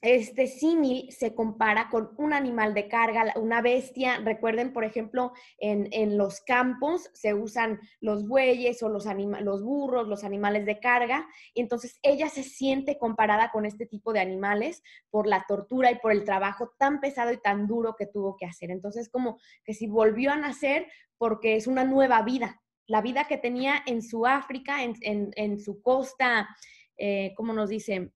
este 0.01 0.47
símil, 0.47 1.11
se 1.11 1.35
compara 1.35 1.89
con 1.91 2.13
un 2.19 2.33
animal 2.33 2.73
de 2.73 2.87
carga, 2.87 3.35
una 3.35 3.63
bestia. 3.63 4.21
Recuerden, 4.21 4.73
por 4.73 4.85
ejemplo, 4.85 5.33
en, 5.59 6.17
los 6.17 6.41
campos 6.41 7.11
se 7.15 7.35
usan 7.35 7.81
los 8.01 8.29
bueyes 8.29 8.81
o 8.85 8.89
los, 8.89 9.07
los 9.41 9.65
burros, 9.65 10.07
los 10.07 10.23
animales 10.23 10.65
de 10.65 10.79
carga. 10.79 11.27
Entonces, 11.57 11.99
ella 12.05 12.29
se 12.29 12.45
siente 12.45 12.97
comparada 12.97 13.51
con 13.51 13.67
este 13.67 13.87
tipo 13.87 14.13
de 14.13 14.21
animales 14.21 14.85
por 15.11 15.27
la 15.27 15.45
tortura 15.49 15.91
y 15.91 15.99
por 15.99 16.13
el 16.13 16.23
trabajo 16.23 16.75
tan 16.79 17.01
pesado 17.01 17.33
y 17.33 17.39
tan 17.39 17.67
duro 17.67 17.97
que 17.99 18.07
tuvo 18.07 18.37
que 18.37 18.47
hacer. 18.47 18.71
Entonces, 18.71 19.09
como 19.09 19.41
que 19.65 19.75
si 19.75 19.89
volvió 19.89 20.31
a 20.31 20.37
nacer 20.37 20.87
porque 21.19 21.57
es 21.57 21.67
una 21.67 21.83
nueva 21.83 22.23
vida, 22.23 22.63
la 22.87 23.01
vida 23.03 23.25
que 23.25 23.39
tenía 23.39 23.83
en 23.87 24.03
su 24.03 24.27
África, 24.27 24.79
en, 24.83 25.61
su 25.61 25.83
costa, 25.83 26.49
eh, 26.97 27.35
como 27.37 27.53
nos 27.53 27.69
dice, 27.69 28.13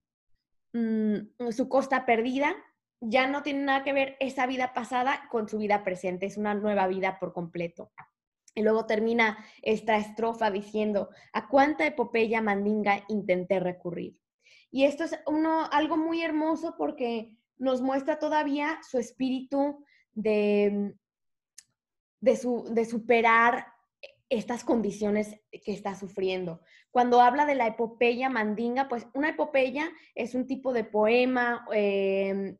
mm, 0.73 1.51
su 1.51 1.67
costa 1.67 2.05
perdida, 2.05 2.55
ya 3.01 3.27
no 3.27 3.41
tiene 3.41 3.63
nada 3.63 3.83
que 3.83 3.93
ver 3.93 4.15
esa 4.19 4.45
vida 4.45 4.73
pasada 4.73 5.27
con 5.29 5.49
su 5.49 5.57
vida 5.57 5.83
presente, 5.83 6.27
es 6.27 6.37
una 6.37 6.53
nueva 6.53 6.87
vida 6.87 7.17
por 7.19 7.33
completo. 7.33 7.91
Y 8.53 8.61
luego 8.63 8.85
termina 8.85 9.43
esta 9.61 9.97
estrofa 9.97 10.51
diciendo, 10.51 11.09
¿a 11.33 11.47
cuánta 11.47 11.85
epopeya 11.85 12.41
mandinga 12.41 13.03
intenté 13.07 13.59
recurrir? 13.59 14.17
Y 14.69 14.85
esto 14.85 15.03
es 15.03 15.17
uno, 15.25 15.67
algo 15.71 15.97
muy 15.97 16.21
hermoso 16.21 16.75
porque 16.77 17.35
nos 17.57 17.81
muestra 17.81 18.19
todavía 18.19 18.79
su 18.89 18.99
espíritu 18.99 19.83
de, 20.13 20.95
de, 22.19 22.35
su, 22.35 22.65
de 22.71 22.85
superar 22.85 23.67
estas 24.31 24.63
condiciones 24.63 25.35
que 25.51 25.73
está 25.73 25.93
sufriendo. 25.93 26.61
Cuando 26.89 27.19
habla 27.19 27.45
de 27.45 27.53
la 27.53 27.67
epopeya 27.67 28.29
mandinga, 28.29 28.87
pues 28.87 29.05
una 29.13 29.29
epopeya 29.29 29.91
es 30.15 30.33
un 30.35 30.47
tipo 30.47 30.71
de 30.71 30.85
poema, 30.85 31.65
em, 31.73 32.57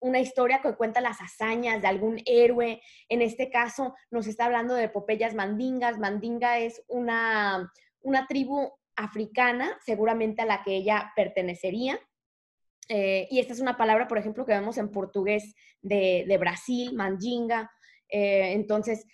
una 0.00 0.20
historia 0.20 0.60
que 0.60 0.74
cuenta 0.74 1.00
las 1.00 1.20
hazañas 1.22 1.80
de 1.80 1.88
algún 1.88 2.20
héroe. 2.26 2.82
En 3.08 3.22
este 3.22 3.50
caso 3.50 3.94
nos 4.10 4.26
está 4.26 4.44
hablando 4.44 4.74
de 4.74 4.84
epopeyas 4.84 5.34
mandingas. 5.34 5.98
Mandinga 5.98 6.58
es 6.58 6.84
una, 6.88 7.72
una 8.00 8.26
tribu 8.26 8.70
africana, 8.96 9.78
seguramente 9.84 10.42
a 10.42 10.46
la 10.46 10.62
que 10.62 10.76
ella 10.76 11.10
pertenecería. 11.16 11.98
Eh, 12.90 13.26
y 13.30 13.40
esta 13.40 13.54
es 13.54 13.60
una 13.60 13.78
palabra, 13.78 14.08
por 14.08 14.18
ejemplo, 14.18 14.44
que 14.44 14.52
vemos 14.52 14.76
en 14.76 14.90
portugués 14.90 15.54
de, 15.80 16.36
Brasil, 16.38 16.94
mandinga. 16.94 17.70
Eh, 18.08 18.52
entonces, 18.52 19.06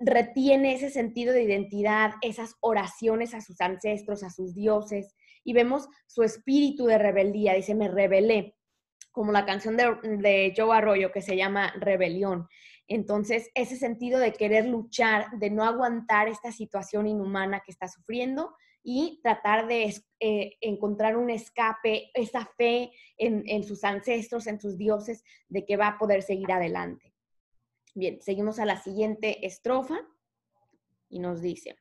retiene 0.00 0.74
ese 0.74 0.90
sentido 0.90 1.32
de 1.32 1.42
identidad, 1.42 2.12
esas 2.22 2.56
oraciones 2.60 3.34
a 3.34 3.40
sus 3.40 3.60
ancestros, 3.60 4.22
a 4.22 4.30
sus 4.30 4.54
dioses, 4.54 5.14
y 5.44 5.52
vemos 5.52 5.88
su 6.06 6.22
espíritu 6.22 6.86
de 6.86 6.98
rebeldía, 6.98 7.54
dice, 7.54 7.74
me 7.74 7.88
rebelé, 7.88 8.56
como 9.12 9.32
la 9.32 9.46
canción 9.46 9.76
de, 9.76 9.96
de 10.18 10.52
Joe 10.56 10.76
Arroyo 10.76 11.12
que 11.12 11.22
se 11.22 11.36
llama 11.36 11.72
Rebelión. 11.78 12.48
Entonces, 12.86 13.50
ese 13.54 13.76
sentido 13.76 14.18
de 14.18 14.32
querer 14.32 14.66
luchar, 14.66 15.26
de 15.38 15.50
no 15.50 15.64
aguantar 15.64 16.28
esta 16.28 16.52
situación 16.52 17.06
inhumana 17.06 17.60
que 17.64 17.72
está 17.72 17.88
sufriendo 17.88 18.54
y 18.82 19.20
tratar 19.22 19.66
de 19.66 19.94
eh, 20.20 20.56
encontrar 20.60 21.16
un 21.16 21.30
escape, 21.30 22.10
esa 22.14 22.46
fe 22.56 22.92
en 23.18 23.64
sus 23.64 23.84
ancestros, 23.84 24.46
en 24.46 24.60
sus 24.60 24.78
dioses, 24.78 25.22
de 25.48 25.66
que 25.66 25.76
va 25.76 25.88
a 25.88 25.98
poder 25.98 26.22
seguir 26.22 26.50
adelante. 26.52 27.12
Bien, 27.98 28.22
seguimos 28.22 28.60
a 28.60 28.64
la 28.64 28.76
siguiente 28.76 29.44
estrofa 29.44 29.96
y 31.08 31.18
nos 31.18 31.42
dice. 31.42 31.74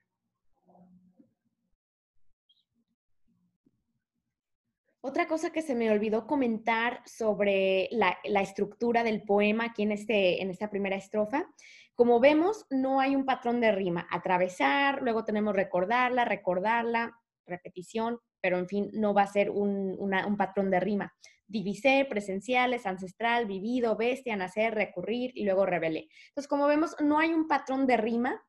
Otra 4.99 5.27
cosa 5.27 5.51
que 5.51 5.61
se 5.61 5.75
me 5.75 5.91
olvidó 5.91 6.25
comentar 6.25 7.03
sobre 7.05 7.87
la, 7.91 8.17
estructura 8.41 9.03
del 9.03 9.21
poema 9.21 9.65
aquí 9.65 9.83
en, 9.83 9.91
este, 9.91 10.41
en 10.41 10.49
esta 10.49 10.71
primera 10.71 10.95
estrofa. 10.95 11.45
Como 11.93 12.19
vemos, 12.19 12.65
no 12.71 12.99
hay 12.99 13.15
un 13.15 13.23
patrón 13.23 13.61
de 13.61 13.71
rima. 13.71 14.07
Atravesar, 14.09 15.03
luego 15.03 15.23
tenemos 15.23 15.55
recordarla, 15.55 16.25
recordarla, 16.25 17.15
repetición, 17.45 18.17
pero 18.41 18.57
en 18.57 18.67
fin, 18.67 18.89
no 18.91 19.13
va 19.13 19.21
a 19.21 19.27
ser 19.27 19.51
un, 19.51 19.95
un 19.99 20.35
patrón 20.37 20.71
de 20.71 20.79
rima 20.79 21.13
divisé, 21.47 22.05
presenciales, 22.09 22.85
ancestral, 22.85 23.45
vivido, 23.45 23.95
bestia, 23.95 24.35
nacer, 24.35 24.75
recurrir 24.75 25.31
y 25.35 25.45
luego 25.45 25.65
rebelé. 25.65 26.09
Entonces, 26.29 26.47
como 26.47 26.67
vemos, 26.67 26.95
no 26.99 27.19
hay 27.19 27.33
un 27.33 27.47
patrón 27.47 27.87
de 27.87 27.97
rima. 27.97 28.43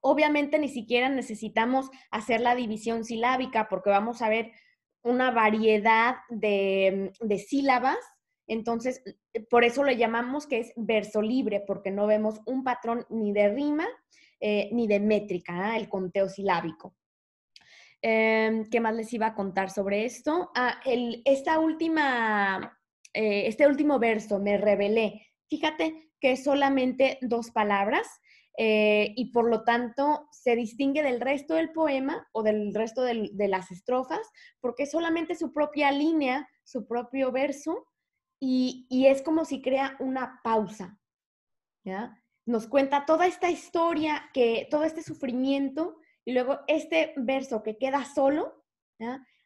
Obviamente 0.00 0.58
ni 0.58 0.68
siquiera 0.68 1.08
necesitamos 1.08 1.90
hacer 2.10 2.40
la 2.40 2.54
división 2.54 3.04
silábica 3.04 3.68
porque 3.68 3.90
vamos 3.90 4.22
a 4.22 4.28
ver 4.28 4.52
una 5.02 5.30
variedad 5.30 6.16
de, 6.28 7.12
sílabas. 7.46 7.98
Entonces, 8.46 9.02
por 9.48 9.64
eso 9.64 9.84
lo 9.84 9.92
llamamos 9.92 10.46
que 10.46 10.60
es 10.60 10.72
verso 10.76 11.22
libre, 11.22 11.62
porque 11.66 11.90
no 11.90 12.06
vemos 12.06 12.40
un 12.46 12.64
patrón 12.64 13.06
ni 13.08 13.32
de 13.32 13.48
rima 13.48 13.86
eh, 14.40 14.70
ni 14.72 14.86
de 14.86 15.00
métrica, 15.00 15.76
el 15.76 15.88
conteo 15.88 16.28
silábico. 16.28 16.94
Em, 18.02 18.70
¿Qué 18.70 18.80
más 18.80 18.94
les 18.94 19.12
iba 19.12 19.26
a 19.26 19.34
contar 19.34 19.70
sobre 19.70 20.04
esto? 20.04 20.50
Ah, 20.54 20.80
esta 21.24 21.58
última, 21.58 22.78
eh, 23.12 23.46
este 23.46 23.66
último 23.66 23.98
verso, 23.98 24.38
me 24.38 24.56
revelé. 24.56 25.26
Fíjate 25.48 26.10
que 26.18 26.32
es 26.32 26.44
solamente 26.44 27.18
dos 27.20 27.50
palabras 27.50 28.06
eh, 28.56 29.12
y 29.16 29.32
por 29.32 29.48
lo 29.48 29.64
tanto 29.64 30.28
se 30.32 30.56
distingue 30.56 31.02
del 31.02 31.20
resto 31.20 31.54
del 31.54 31.72
poema 31.72 32.28
o 32.32 32.42
del 32.42 32.74
resto 32.74 33.02
de 33.02 33.48
las 33.48 33.70
estrofas 33.70 34.20
porque 34.60 34.84
es 34.84 34.90
solamente 34.90 35.34
su 35.34 35.52
propia 35.52 35.92
línea, 35.92 36.48
su 36.64 36.86
propio 36.86 37.32
verso 37.32 37.86
y, 38.38 38.86
y 38.90 39.06
es 39.06 39.22
como 39.22 39.44
si 39.44 39.60
crea 39.62 39.96
una 40.00 40.40
pausa. 40.42 40.98
¿ya? 41.84 42.22
Nos 42.46 42.66
cuenta 42.66 43.06
toda 43.06 43.26
esta 43.26 43.50
historia, 43.50 44.30
que 44.32 44.66
todo 44.70 44.84
este 44.84 45.02
sufrimiento 45.02 45.96
y 46.30 46.32
luego 46.32 46.60
este 46.68 47.12
verso 47.16 47.60
que 47.64 47.76
queda 47.76 48.04
solo, 48.04 48.62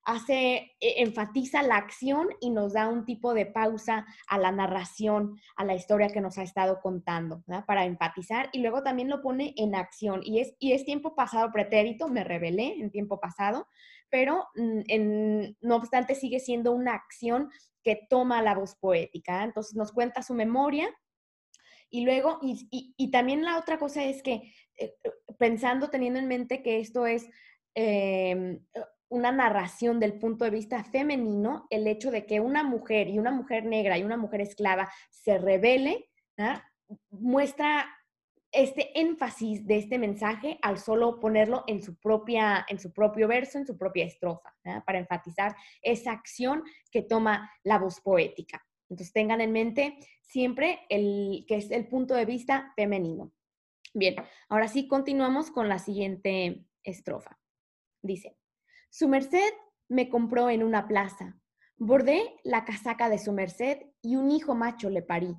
hace, 0.05 0.76
e, 0.81 1.03
enfatiza 1.03 1.62
la 1.62 1.76
acción 1.76 2.29
y 2.43 2.50
nos 2.50 2.75
da 2.75 2.88
un 2.88 3.07
tipo 3.07 3.33
de 3.33 3.47
pausa 3.47 4.05
a 4.29 4.37
la 4.37 4.53
narración, 4.53 5.41
a 5.57 5.64
la 5.64 5.75
historia 5.75 6.11
que 6.11 6.21
nos 6.21 6.37
ha 6.37 6.43
estado 6.43 6.83
contando, 6.83 7.43
para 7.67 7.87
empatizar. 7.87 8.50
Y 8.53 8.59
luego 8.59 8.83
también 8.83 9.09
lo 9.09 9.23
pone 9.23 9.55
en 9.57 9.75
acción. 9.75 10.21
Y 10.23 10.41
es, 10.41 10.55
y 10.59 10.73
es 10.73 10.85
tiempo 10.85 11.14
pasado 11.14 11.50
pretérito, 11.50 12.09
me 12.09 12.23
revelé 12.23 12.75
en 12.79 12.91
tiempo 12.91 13.19
pasado, 13.19 13.67
pero 14.11 14.45
mm, 14.57 15.55
no 15.62 15.76
obstante 15.76 16.14
sigue 16.14 16.38
siendo 16.38 16.73
una 16.73 16.93
acción 16.93 17.49
que 17.83 18.07
toma 18.11 18.43
la 18.43 18.55
voz 18.55 18.76
poética. 18.76 19.43
Entonces 19.43 19.75
nos 19.75 19.91
cuenta 19.91 20.23
su 20.23 20.35
memoria 20.35 20.95
y 21.95 22.00
luego, 22.00 22.41
y, 22.43 23.11
también 23.12 23.45
la 23.45 23.57
otra 23.57 23.79
cosa 23.79 24.03
es 24.03 24.21
que 24.21 24.53
pensando, 25.38 25.90
teniendo 25.90 26.19
en 26.19 26.28
mente 26.28 26.62
que 26.62 26.81
esto 26.81 27.07
es 27.07 27.28
em, 27.75 28.61
una 29.09 29.33
narración 29.33 30.00
del 30.00 30.19
punto 30.19 30.45
de 30.45 30.50
vista 30.50 30.83
femenino, 30.85 31.66
el 31.71 31.87
hecho 31.87 32.11
de 32.11 32.26
que 32.26 32.40
una 32.40 32.62
mujer 32.62 33.09
y 33.09 33.19
una 33.19 33.31
mujer 33.31 33.64
negra 33.64 33.99
y 33.99 34.02
una 34.02 34.16
mujer 34.16 34.40
esclava 34.40 34.90
se 35.11 35.38
revele, 35.38 36.09
muestra 37.11 37.87
este 38.50 38.99
énfasis 38.99 39.66
de 39.66 39.78
este 39.78 39.99
mensaje 39.99 40.59
al 40.62 40.78
solo 40.78 41.19
ponerlo 41.19 41.64
en 41.66 41.83
su, 41.83 41.97
propia, 41.97 42.64
en 42.69 42.78
su 42.78 42.93
propio 42.93 43.26
verso, 43.26 43.59
en 43.59 43.66
su 43.66 43.76
propia 43.76 44.04
estrofa, 44.04 44.54
para 44.87 44.99
enfatizar 44.99 45.57
esa 45.83 46.12
acción 46.12 46.62
que 46.90 47.02
toma 47.02 47.50
la 47.64 47.78
voz 47.78 48.00
poética. 48.00 48.64
Entonces 48.88 49.12
tengan 49.12 49.40
en 49.40 49.52
mente 49.52 49.99
siempre 50.21 50.81
el 50.88 51.45
que 51.49 51.57
es 51.57 51.71
el 51.71 51.88
punto 51.88 52.14
de 52.14 52.25
vista 52.25 52.73
femenino. 52.76 53.33
Bien, 53.97 54.17
ahora 54.49 54.67
sí 54.67 54.89
continuamos 54.89 55.53
con 55.53 55.69
la 55.69 55.79
siguiente 55.79 56.67
estrofa. 56.83 57.39
Dice, 58.03 58.37
su 58.91 59.09
merced 59.09 59.53
me 59.89 60.09
compró 60.09 60.51
en 60.51 60.65
una 60.65 60.89
plaza, 60.89 61.41
bordé 61.77 62.35
la 62.43 62.65
casaca 62.65 63.09
de 63.09 63.19
su 63.19 63.33
merced 63.33 63.79
y 64.03 64.17
un 64.17 64.33
hijo 64.33 64.57
macho 64.57 64.91
le 64.91 65.03
parí. 65.03 65.37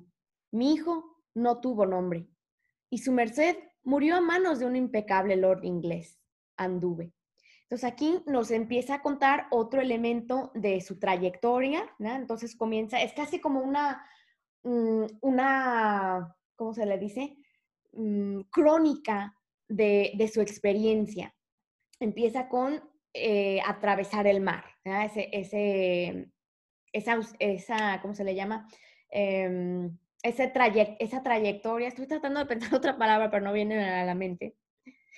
Mi 0.50 0.72
hijo 0.72 1.22
no 1.34 1.60
tuvo 1.60 1.84
nombre 1.84 2.28
y 2.88 2.98
su 2.98 3.12
merced 3.12 3.58
murió 3.82 4.16
a 4.16 4.20
manos 4.22 4.58
de 4.58 4.64
un 4.64 4.74
impecable 4.74 5.36
lord 5.36 5.62
inglés. 5.64 6.18
Anduve. 6.56 7.12
Entonces 7.64 7.84
aquí 7.84 8.22
nos 8.26 8.50
empieza 8.50 8.94
a 8.94 9.02
contar 9.02 9.48
otro 9.50 9.82
elemento 9.82 10.50
de 10.54 10.80
su 10.80 10.98
trayectoria, 10.98 11.84
¿no? 11.98 12.14
Entonces 12.14 12.56
comienza, 12.56 13.02
es 13.02 13.12
casi 13.12 13.38
como 13.38 13.60
una, 13.60 14.02
mm, 14.62 15.04
una, 15.20 16.34
¿cómo 16.54 16.72
se 16.72 16.86
le 16.86 16.96
dice? 16.96 17.36
Mm, 17.96 18.42
crónica 18.50 19.34
de, 19.68 20.30
su 20.32 20.42
experiencia. 20.42 21.34
Empieza 21.98 22.48
con 22.48 22.82
eh, 23.14 23.60
atravesar 23.66 24.26
el 24.26 24.42
mar, 24.42 24.64
ese, 24.84 25.30
ese, 25.32 26.30
esa, 26.92 27.18
esa, 27.38 28.00
¿cómo 28.02 28.14
se 28.14 28.24
le 28.24 28.34
llama? 28.34 28.68
Em, 29.10 29.96
ese 30.22 30.52
esa 30.98 31.22
trayectoria, 31.22 31.88
estoy 31.88 32.06
tratando 32.06 32.40
de 32.40 32.46
pensar 32.46 32.74
otra 32.74 32.98
palabra, 32.98 33.30
pero 33.30 33.44
no 33.44 33.52
viene 33.52 33.82
a 33.82 34.04
la 34.04 34.14
mente. 34.14 34.56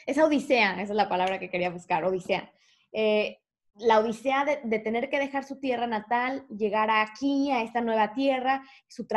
Esa 0.06 0.24
odisea, 0.24 0.74
esa 0.74 0.92
es 0.92 0.96
la 0.96 1.08
palabra 1.08 1.40
que 1.40 1.50
quería 1.50 1.70
buscar, 1.70 2.04
odisea. 2.04 2.52
Eh, 2.92 3.40
la 3.80 4.00
odisea 4.00 4.44
de, 4.44 4.78
tener 4.80 5.08
que 5.08 5.18
dejar 5.18 5.44
su 5.44 5.58
tierra 5.58 5.86
natal, 5.86 6.46
llegar 6.48 6.90
aquí, 6.90 7.50
a 7.50 7.62
esta 7.62 7.80
nueva 7.80 8.12
tierra, 8.12 8.62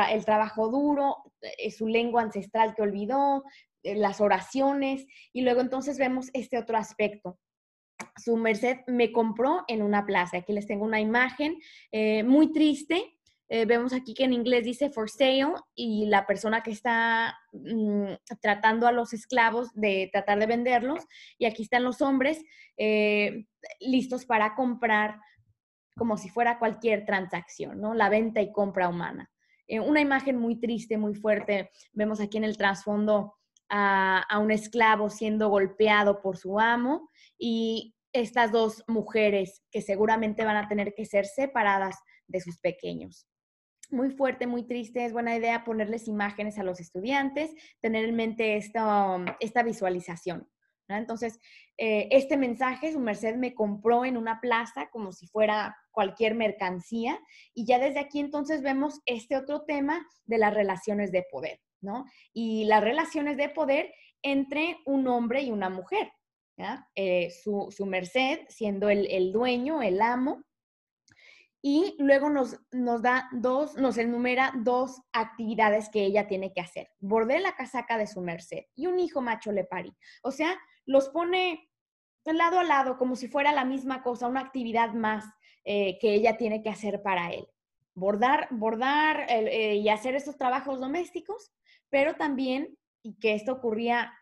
el 0.10 0.26
trabajo 0.26 0.70
duro, 0.70 1.18
eh, 1.42 1.72
su 1.72 1.88
lengua 1.88 2.22
ancestral 2.22 2.76
que 2.76 2.82
olvidó, 2.82 3.44
eh, 3.84 3.96
las 3.96 4.22
oraciones, 4.22 5.06
y 5.34 5.42
luego 5.42 5.62
entonces 5.62 5.98
vemos 5.98 6.30
este 6.34 6.58
otro 6.58 6.78
aspecto. 6.78 7.40
Su 8.18 8.36
merced 8.36 8.78
me 8.88 9.12
compró 9.12 9.64
en 9.68 9.82
una 9.82 10.06
plaza. 10.06 10.38
Aquí 10.38 10.54
les 10.54 10.66
tengo 10.66 10.86
una 10.86 11.00
imagen 11.00 11.58
muy 12.26 12.52
triste, 12.52 13.16
eh, 13.54 13.66
vemos 13.66 13.92
aquí 13.92 14.14
que 14.14 14.24
en 14.24 14.32
inglés 14.32 14.64
dice 14.64 14.90
for 14.90 15.10
sale 15.10 15.56
y 15.76 16.06
la 16.06 16.26
persona 16.26 16.64
que 16.64 16.72
está 16.72 17.38
mm, 17.52 18.14
tratando 18.42 18.88
a 18.88 18.94
los 18.94 19.12
esclavos 19.12 19.74
de 19.74 20.10
tratar 20.10 20.40
de 20.40 20.46
venderlos. 20.46 21.04
Y 21.38 21.44
aquí 21.44 21.64
están 21.64 21.84
los 21.84 22.02
hombres 22.02 22.42
eh, 22.78 23.48
listos 23.82 24.26
para 24.26 24.56
comprar 24.56 25.20
como 25.98 26.16
si 26.16 26.30
fuera 26.30 26.60
cualquier 26.60 27.04
transacción, 27.04 27.82
¿no? 27.82 27.94
La 27.94 28.08
venta 28.08 28.40
y 28.40 28.54
compra 28.54 28.88
humana. 28.88 29.30
Eh, 29.68 29.82
una 29.82 30.00
imagen 30.00 30.38
muy 30.38 30.58
triste, 30.58 30.98
muy 30.98 31.14
fuerte. 31.14 31.72
Vemos 31.92 32.22
aquí 32.22 32.38
en 32.38 32.46
el 32.46 32.56
trasfondo 32.56 33.34
a, 33.68 34.22
a 34.30 34.40
un 34.40 34.52
esclavo 34.52 35.10
siendo 35.10 35.50
golpeado 35.50 36.22
por 36.22 36.38
su 36.38 36.58
amo 36.58 37.10
y 37.38 37.96
estas 38.14 38.54
dos 38.54 38.82
mujeres 38.88 39.62
que 39.72 39.82
seguramente 39.82 40.46
van 40.46 40.56
a 40.56 40.70
tener 40.70 40.94
que 40.94 41.04
ser 41.04 41.26
separadas 41.26 41.98
de 42.28 42.40
sus 42.40 42.58
pequeños 42.58 43.28
muy 43.92 44.12
fuerte, 44.12 44.48
muy 44.48 44.64
triste, 44.64 45.06
es 45.06 45.14
buena 45.14 45.36
idea 45.36 45.64
ponerles 45.64 46.08
imágenes 46.08 46.58
a 46.58 46.64
los 46.64 46.80
estudiantes, 46.80 47.52
tener 47.80 48.06
en 48.06 48.16
mente 48.16 48.58
esta, 48.58 49.18
esta 49.40 49.64
visualización. 49.64 50.48
Entonces, 50.98 51.40
eh, 51.78 52.10
este 52.12 52.38
mensaje, 52.38 52.92
su 52.92 53.00
merced 53.00 53.36
me 53.36 53.54
compró 53.54 54.06
en 54.06 54.18
una 54.18 54.40
plaza 54.42 54.90
como 54.92 55.12
si 55.12 55.28
fuera 55.28 55.76
cualquier 55.92 56.36
mercancía 56.36 57.20
y 57.54 57.66
ya 57.66 57.80
desde 57.80 58.00
aquí 58.00 58.20
entonces 58.20 58.62
vemos 58.62 59.00
este 59.06 59.38
otro 59.38 59.62
tema 59.62 60.06
de 60.26 60.38
las 60.38 60.54
relaciones 60.54 61.12
de 61.12 61.26
poder, 61.32 61.60
¿no? 61.82 62.06
Y 62.34 62.66
las 62.66 62.84
relaciones 62.84 63.38
de 63.38 63.50
poder 63.50 63.94
entre 64.22 64.78
un 64.86 65.08
hombre 65.08 65.42
y 65.42 65.52
una 65.52 65.70
mujer, 65.70 66.12
eh, 66.96 67.32
su, 67.32 67.74
merced 67.88 68.42
siendo 68.48 68.90
el, 68.90 69.08
el 69.10 69.32
dueño, 69.32 69.82
el 69.82 70.00
amo, 70.02 70.44
y 71.62 71.96
luego 72.00 72.30
nos, 72.30 72.60
nos 72.72 73.02
da 73.02 73.30
dos, 73.32 73.76
nos 73.78 73.98
enumera 73.98 74.52
dos 74.56 75.02
actividades 75.14 75.90
que 75.90 76.04
ella 76.04 76.28
tiene 76.28 76.54
que 76.54 76.62
hacer. 76.62 76.90
Bordé 77.00 77.40
la 77.40 77.56
casaca 77.56 77.98
de 77.98 78.08
su 78.08 78.22
merced 78.22 78.66
y 78.76 78.88
un 78.88 79.00
hijo 79.00 79.22
macho 79.22 79.52
le 79.52 79.64
parí. 79.64 79.96
O 80.24 80.32
sea, 80.32 80.60
los 80.86 81.10
pone 81.10 81.70
lado 82.26 82.60
a 82.60 82.64
lado 82.64 82.98
como 82.98 83.16
si 83.16 83.28
fuera 83.28 83.52
la 83.52 83.66
misma 83.66 84.04
cosa, 84.04 84.28
una 84.28 84.42
actividad 84.42 84.94
más 84.94 85.26
eh, 85.64 85.98
que 86.00 86.14
ella 86.14 86.38
tiene 86.38 86.62
que 86.64 86.70
hacer 86.70 87.02
para 87.02 87.32
él. 87.32 87.48
Bordar, 87.94 88.48
bordar 88.52 89.26
eh, 89.30 89.76
y 89.76 89.90
hacer 89.90 90.16
estos 90.16 90.38
trabajos 90.38 90.80
domésticos, 90.80 91.52
pero 91.90 92.16
también, 92.16 92.78
y 93.04 93.20
que 93.20 93.34
esto 93.34 93.54
ocurría 93.54 94.14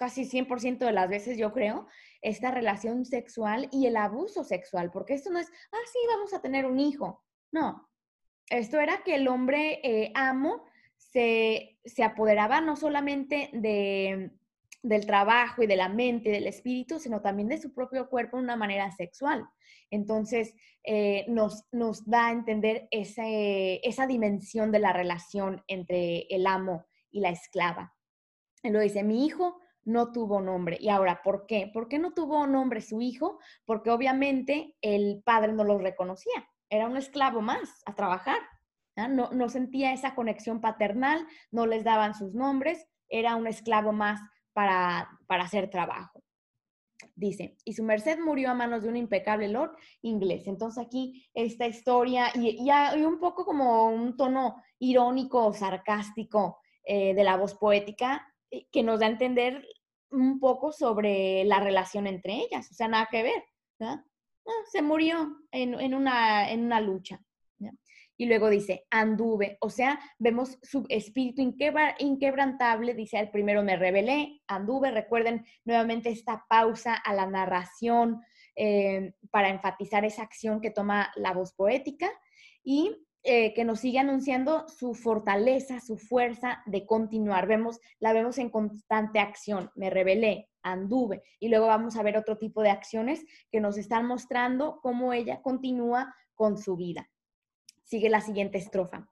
casi 0.00 0.24
100% 0.24 0.78
de 0.78 0.92
las 0.92 1.10
veces, 1.10 1.36
yo 1.36 1.52
creo, 1.52 1.86
esta 2.22 2.50
relación 2.50 3.04
sexual 3.04 3.68
y 3.70 3.84
el 3.84 3.98
abuso 3.98 4.44
sexual, 4.44 4.90
porque 4.90 5.12
esto 5.12 5.30
no 5.30 5.38
es, 5.38 5.46
ah, 5.72 5.86
sí, 5.92 5.98
vamos 6.08 6.32
a 6.32 6.40
tener 6.40 6.64
un 6.64 6.80
hijo. 6.80 7.22
No, 7.52 7.86
esto 8.48 8.80
era 8.80 9.02
que 9.04 9.16
el 9.16 9.28
hombre 9.28 9.78
eh, 9.82 10.10
amo 10.14 10.64
se, 10.96 11.78
se, 11.84 12.02
apoderaba 12.02 12.62
no 12.62 12.76
solamente 12.76 13.50
de, 13.52 14.30
del 14.82 15.04
trabajo 15.04 15.62
y 15.62 15.66
de 15.66 15.76
la 15.76 15.90
mente 15.90 16.30
y 16.30 16.32
del 16.32 16.46
espíritu, 16.46 16.98
sino 16.98 17.20
también 17.20 17.48
de 17.48 17.60
su 17.60 17.74
propio 17.74 18.08
cuerpo 18.08 18.38
de 18.38 18.44
una 18.44 18.56
manera 18.56 18.90
sexual. 18.92 19.46
Entonces, 19.90 20.54
eh, 20.82 21.26
nos, 21.28 21.66
nos 21.72 22.08
da 22.08 22.28
a 22.28 22.32
entender 22.32 22.88
esa 22.90 24.06
dimensión 24.06 24.72
de 24.72 24.78
la 24.78 24.94
relación 24.94 25.62
entre 25.68 26.26
el 26.30 26.46
amo 26.46 26.86
y 27.10 27.20
la 27.20 27.28
esclava. 27.28 27.94
Él 28.62 28.72
lo 28.72 28.80
dice, 28.80 29.02
mi 29.02 29.26
hijo 29.26 29.60
no 29.90 30.12
tuvo 30.12 30.40
nombre. 30.40 30.76
Y 30.80 30.88
ahora, 30.88 31.22
¿por 31.22 31.46
qué? 31.46 31.70
¿Por 31.72 31.88
qué 31.88 31.98
no 31.98 32.12
tuvo 32.12 32.46
nombre 32.46 32.80
su 32.80 33.00
hijo? 33.00 33.38
Porque 33.64 33.90
obviamente 33.90 34.76
el 34.80 35.22
padre 35.24 35.52
no 35.52 35.64
lo 35.64 35.78
reconocía. 35.78 36.48
Era 36.68 36.86
un 36.86 36.96
esclavo 36.96 37.40
más 37.40 37.82
a 37.86 37.94
trabajar. 37.94 38.38
No, 38.96 39.30
no 39.30 39.48
sentía 39.48 39.92
esa 39.92 40.14
conexión 40.14 40.60
paternal, 40.60 41.26
no 41.50 41.66
les 41.66 41.84
daban 41.84 42.14
sus 42.14 42.34
nombres, 42.34 42.86
era 43.08 43.36
un 43.36 43.46
esclavo 43.46 43.92
más 43.92 44.20
para, 44.52 45.08
para 45.26 45.44
hacer 45.44 45.70
trabajo. 45.70 46.22
Dice, 47.14 47.56
y 47.64 47.72
su 47.72 47.82
merced 47.82 48.18
murió 48.18 48.50
a 48.50 48.54
manos 48.54 48.82
de 48.82 48.88
un 48.88 48.96
impecable 48.96 49.48
lord 49.48 49.76
inglés. 50.02 50.46
Entonces 50.46 50.84
aquí 50.84 51.28
esta 51.34 51.66
historia, 51.66 52.30
y, 52.34 52.58
y, 52.60 53.04
un 53.04 53.18
poco 53.18 53.44
como 53.44 53.86
un 53.86 54.16
tono 54.16 54.62
irónico 54.78 55.52
sarcástico 55.52 56.58
eh, 56.84 57.14
de 57.14 57.24
la 57.24 57.36
voz 57.36 57.54
poética, 57.54 58.26
eh, 58.50 58.66
que 58.70 58.82
nos 58.82 59.00
da 59.00 59.06
a 59.06 59.10
entender 59.10 59.66
un 60.10 60.40
poco 60.40 60.72
sobre 60.72 61.44
la 61.44 61.60
relación 61.60 62.06
entre 62.06 62.34
ellas, 62.34 62.70
o 62.70 62.74
sea, 62.74 62.88
nada 62.88 63.08
que 63.10 63.22
ver. 63.22 63.44
Ah, 63.80 64.04
se 64.70 64.82
murió 64.82 65.36
en, 65.52 65.94
una, 65.94 66.50
en 66.50 66.64
una 66.64 66.80
lucha. 66.80 67.20
Y 68.16 68.26
luego 68.26 68.50
dice, 68.50 68.86
anduve, 68.90 69.56
o 69.62 69.70
sea, 69.70 69.98
vemos 70.18 70.58
su 70.62 70.84
espíritu 70.90 71.40
inquebrantable, 71.40 72.92
dice, 72.92 73.18
el 73.18 73.30
primero 73.30 73.62
me 73.62 73.78
rebelé, 73.78 74.42
anduve, 74.46 74.90
recuerden 74.90 75.46
nuevamente 75.64 76.10
esta 76.10 76.44
pausa 76.46 76.94
a 76.96 77.14
la 77.14 77.26
narración 77.26 78.20
eh, 78.56 79.14
para 79.30 79.48
enfatizar 79.48 80.04
esa 80.04 80.22
acción 80.22 80.60
que 80.60 80.70
toma 80.70 81.10
la 81.16 81.32
voz 81.32 81.54
poética. 81.54 82.10
Y 82.62 82.94
eh, 83.22 83.52
que 83.52 83.64
nos 83.64 83.80
sigue 83.80 83.98
anunciando 83.98 84.66
su 84.68 84.94
fortaleza, 84.94 85.80
su 85.80 85.98
fuerza 85.98 86.62
de 86.64 86.86
continuar. 86.86 87.46
Vemos, 87.46 87.78
la 87.98 88.14
vemos 88.14 88.38
en 88.38 88.48
constante 88.48 89.18
acción. 89.18 89.70
Me 89.74 89.90
rebelé, 89.90 90.48
anduve. 90.62 91.22
Y 91.38 91.48
luego 91.48 91.66
vamos 91.66 91.96
a 91.96 92.02
ver 92.02 92.16
otro 92.16 92.38
tipo 92.38 92.62
de 92.62 92.70
acciones 92.70 93.24
que 93.50 93.60
nos 93.60 93.76
están 93.76 94.06
mostrando 94.06 94.80
cómo 94.82 95.12
ella 95.12 95.42
continúa 95.42 96.14
con 96.34 96.56
su 96.56 96.76
vida. 96.76 97.10
Sigue 97.84 98.08
la 98.08 98.22
siguiente 98.22 98.56
estrofa. 98.56 99.10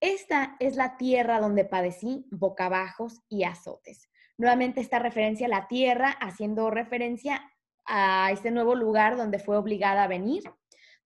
Esta 0.00 0.54
es 0.60 0.76
la 0.76 0.96
tierra 0.96 1.40
donde 1.40 1.64
padecí 1.64 2.26
bocabajos 2.30 3.22
y 3.28 3.42
azotes. 3.42 4.08
Nuevamente 4.36 4.80
esta 4.80 5.00
referencia 5.00 5.46
a 5.46 5.50
la 5.50 5.66
tierra, 5.66 6.10
haciendo 6.20 6.70
referencia 6.70 7.42
a 7.84 8.30
este 8.30 8.52
nuevo 8.52 8.76
lugar 8.76 9.16
donde 9.16 9.40
fue 9.40 9.56
obligada 9.56 10.04
a 10.04 10.08
venir, 10.08 10.44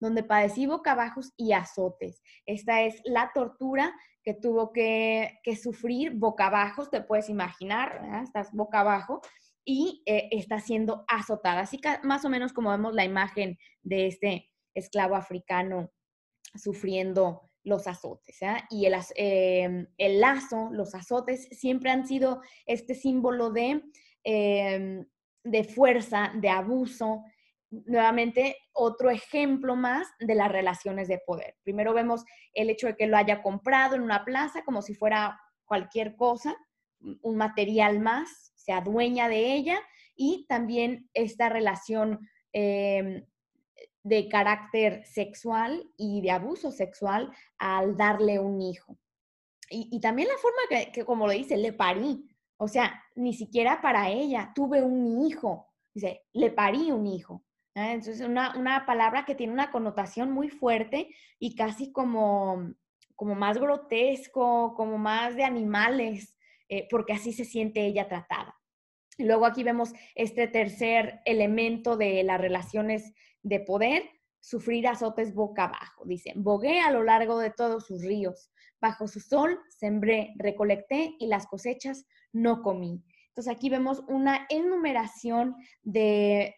donde 0.02 0.24
padecí 0.24 0.66
bocabajos 0.66 1.32
y 1.36 1.52
azotes. 1.52 2.22
Esta 2.44 2.82
es 2.82 3.00
la 3.04 3.30
tortura 3.32 3.94
que 4.24 4.34
tuvo 4.34 4.72
que, 4.72 5.38
sufrir 5.62 6.12
boca 6.14 6.48
abajo, 6.48 6.88
te 6.88 7.02
puedes 7.02 7.28
imaginar, 7.28 8.02
estás 8.22 8.52
boca 8.52 8.80
abajo 8.80 9.20
y 9.64 10.02
eh, 10.06 10.28
está 10.32 10.58
siendo 10.58 11.04
azotada. 11.06 11.60
Así 11.60 11.78
que 11.78 11.98
más 12.02 12.24
o 12.24 12.28
menos 12.28 12.52
como 12.52 12.70
vemos 12.70 12.94
la 12.94 13.04
imagen 13.04 13.56
de 13.82 14.08
este 14.08 14.50
esclavo 14.74 15.14
africano 15.14 15.92
sufriendo 16.56 17.48
los 17.62 17.86
azotes. 17.86 18.40
Y 18.70 18.86
el, 18.86 18.96
em, 19.14 19.86
el, 19.98 20.20
lazo, 20.20 20.68
los 20.72 20.96
azotes, 20.96 21.48
siempre 21.52 21.90
han 21.90 22.08
sido 22.08 22.42
este 22.66 22.96
símbolo 22.96 23.50
de, 23.50 23.82
em, 24.24 25.06
de 25.44 25.62
fuerza, 25.62 26.32
de 26.34 26.48
abuso. 26.48 27.22
Nuevamente, 27.72 28.58
otro 28.74 29.08
ejemplo 29.08 29.76
más 29.76 30.06
de 30.20 30.34
las 30.34 30.52
relaciones 30.52 31.08
de 31.08 31.22
poder. 31.26 31.56
Primero 31.62 31.94
vemos 31.94 32.22
el 32.52 32.68
hecho 32.68 32.86
de 32.86 32.96
que 32.96 33.06
lo 33.06 33.16
haya 33.16 33.42
comprado 33.42 33.94
en 33.94 34.02
una 34.02 34.26
plaza 34.26 34.62
como 34.62 34.82
si 34.82 34.94
fuera 34.94 35.40
cualquier 35.64 36.14
cosa, 36.14 36.54
un 37.00 37.36
material 37.36 37.98
más, 37.98 38.52
se 38.56 38.72
adueña 38.72 39.28
de 39.28 39.54
ella 39.54 39.80
y 40.14 40.44
también 40.48 41.08
esta 41.14 41.48
relación 41.48 42.28
em, 42.52 43.24
de 44.02 44.28
carácter 44.28 45.04
sexual 45.06 45.90
y 45.96 46.20
de 46.20 46.30
abuso 46.30 46.72
sexual 46.72 47.32
al 47.58 47.96
darle 47.96 48.38
un 48.38 48.60
hijo. 48.60 48.98
Y, 49.70 49.98
también 50.00 50.28
la 50.28 50.36
forma 50.36 50.90
que, 50.92 51.02
como 51.06 51.26
lo 51.26 51.32
dice, 51.32 51.56
le 51.56 51.72
parí. 51.72 52.28
O 52.58 52.68
sea, 52.68 53.02
ni 53.14 53.32
siquiera 53.32 53.80
para 53.80 54.10
ella, 54.10 54.52
tuve 54.54 54.82
un 54.82 55.24
hijo. 55.24 55.66
Dice, 55.94 56.26
le 56.34 56.50
parí 56.50 56.90
un 56.90 57.06
hijo. 57.06 57.42
Entonces, 57.74 58.20
una, 58.20 58.56
una 58.58 58.84
palabra 58.84 59.24
que 59.24 59.34
tiene 59.34 59.52
una 59.52 59.70
connotación 59.70 60.30
muy 60.30 60.48
fuerte 60.48 61.08
y 61.38 61.54
casi 61.54 61.90
como, 61.90 62.74
como 63.16 63.34
más 63.34 63.58
grotesco, 63.58 64.74
como 64.74 64.98
más 64.98 65.36
de 65.36 65.44
animales, 65.44 66.36
eh, 66.68 66.86
porque 66.90 67.14
así 67.14 67.32
se 67.32 67.44
siente 67.44 67.84
ella 67.86 68.08
tratada. 68.08 68.54
Luego 69.18 69.46
aquí 69.46 69.62
vemos 69.62 69.92
este 70.14 70.48
tercer 70.48 71.20
elemento 71.24 71.96
de 71.96 72.22
las 72.24 72.40
relaciones 72.40 73.12
de 73.42 73.60
poder, 73.60 74.08
sufrir 74.40 74.88
azotes 74.88 75.34
boca 75.34 75.64
abajo. 75.64 76.04
Dice, 76.04 76.32
bogué 76.34 76.80
a 76.80 76.90
lo 76.90 77.04
largo 77.04 77.38
de 77.38 77.50
todos 77.50 77.86
sus 77.86 78.02
ríos, 78.02 78.50
bajo 78.80 79.06
su 79.06 79.20
sol 79.20 79.60
sembré, 79.68 80.32
recolecté 80.36 81.14
y 81.18 81.26
las 81.28 81.46
cosechas 81.46 82.06
no 82.32 82.62
comí. 82.62 83.02
Entonces 83.28 83.54
aquí 83.54 83.70
vemos 83.70 84.02
una 84.08 84.46
enumeración 84.50 85.56
de, 85.82 86.56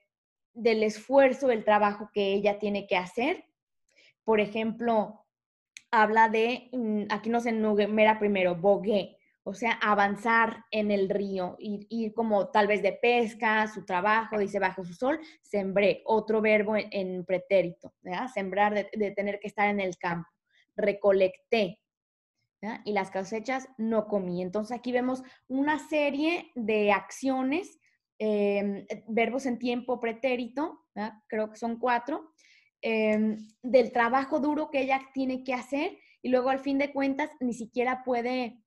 del 0.55 0.83
esfuerzo, 0.83 1.49
del 1.49 1.65
trabajo 1.65 2.11
que 2.13 2.33
ella 2.33 2.59
tiene 2.59 2.87
que 2.87 2.97
hacer. 2.97 3.45
Por 4.25 4.41
ejemplo, 4.41 5.27
habla 5.91 6.29
de, 6.29 6.69
mm, 6.73 7.05
aquí 7.11 7.31
nos 7.31 7.47
enumera 7.47 8.19
primero, 8.19 8.55
bogué, 8.57 9.19
o 9.45 9.53
sea, 9.53 9.73
avanzar 9.73 10.65
en 10.71 10.91
el 10.91 11.11
río, 11.11 11.57
ir, 11.59 12.15
como 12.15 12.49
tal 12.49 12.67
vez 12.67 12.83
de 12.83 12.93
pesca, 12.93 13.67
su 13.69 13.85
trabajo, 13.85 14.39
dice 14.39 14.59
bajo 14.59 14.85
su 14.85 14.95
sol, 14.95 15.21
sembré, 15.43 16.03
otro 16.07 16.41
verbo 16.41 16.75
en, 16.77 17.25
pretérito, 17.27 17.93
sembrar 18.33 18.75
de, 18.75 19.11
tener 19.11 19.39
que 19.41 19.49
estar 19.49 19.69
en 19.69 19.81
el 19.81 19.99
campo, 19.99 20.29
recolecté, 20.75 21.79
y 22.85 22.93
las 22.93 23.11
cosechas 23.11 23.69
no 23.77 24.07
comí. 24.09 24.41
Entonces 24.41 24.75
aquí 24.75 24.93
vemos 24.93 25.23
una 25.49 25.79
serie 25.79 26.51
de 26.55 26.93
acciones, 26.93 27.79
em, 28.19 28.87
verbos 29.09 29.47
en 29.47 29.59
tiempo 29.59 30.01
pretérito, 30.01 30.87
creo 31.27 31.51
que 31.51 31.57
son 31.57 31.79
cuatro, 31.79 32.33
em, 32.81 33.37
del 33.63 33.93
trabajo 33.93 34.41
duro 34.41 34.71
que 34.71 34.81
ella 34.83 35.01
tiene 35.13 35.43
que 35.43 35.55
hacer 35.55 35.99
y 36.23 36.29
luego 36.29 36.51
al 36.51 36.61
fin 36.61 36.79
de 36.79 36.93
cuentas 36.93 37.31
ni 37.41 37.55
siquiera 37.55 38.03
puede 38.05 38.65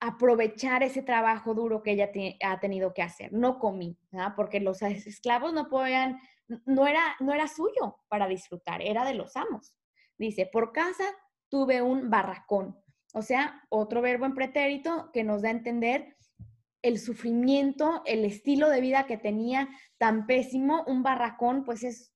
aprovechar 0.00 0.82
ese 0.82 1.02
trabajo 1.02 1.54
duro 1.54 1.82
que 1.82 1.92
ella 1.92 2.10
ha 2.44 2.60
tenido 2.60 2.92
que 2.92 3.02
hacer. 3.02 3.32
No 3.32 3.58
comí, 3.58 3.98
porque 4.36 4.60
los 4.60 4.82
esclavos 4.82 5.52
no 5.52 5.68
podían, 5.68 6.20
no 6.64 6.86
era, 6.86 7.16
no 7.20 7.32
era 7.32 7.48
suyo 7.48 7.98
para 8.08 8.28
disfrutar, 8.28 8.82
era 8.82 9.04
de 9.04 9.14
los 9.14 9.36
amos. 9.36 9.74
Dice, 10.18 10.48
por 10.50 10.72
casa 10.72 11.04
tuve 11.48 11.82
un 11.82 12.10
barracón. 12.10 12.78
O 13.14 13.22
sea, 13.22 13.62
otro 13.70 14.02
verbo 14.02 14.26
en 14.26 14.34
pretérito 14.34 15.10
que 15.12 15.24
nos 15.24 15.42
da 15.42 15.48
a 15.48 15.52
entender 15.52 16.15
el 16.86 17.00
sufrimiento, 17.00 18.02
el 18.06 18.24
estilo 18.24 18.68
de 18.68 18.80
vida 18.80 19.06
que 19.06 19.16
tenía 19.16 19.68
tan 19.98 20.26
pésimo. 20.26 20.84
Un 20.86 21.02
barracón, 21.02 21.64
pues 21.64 21.82
es 21.82 22.12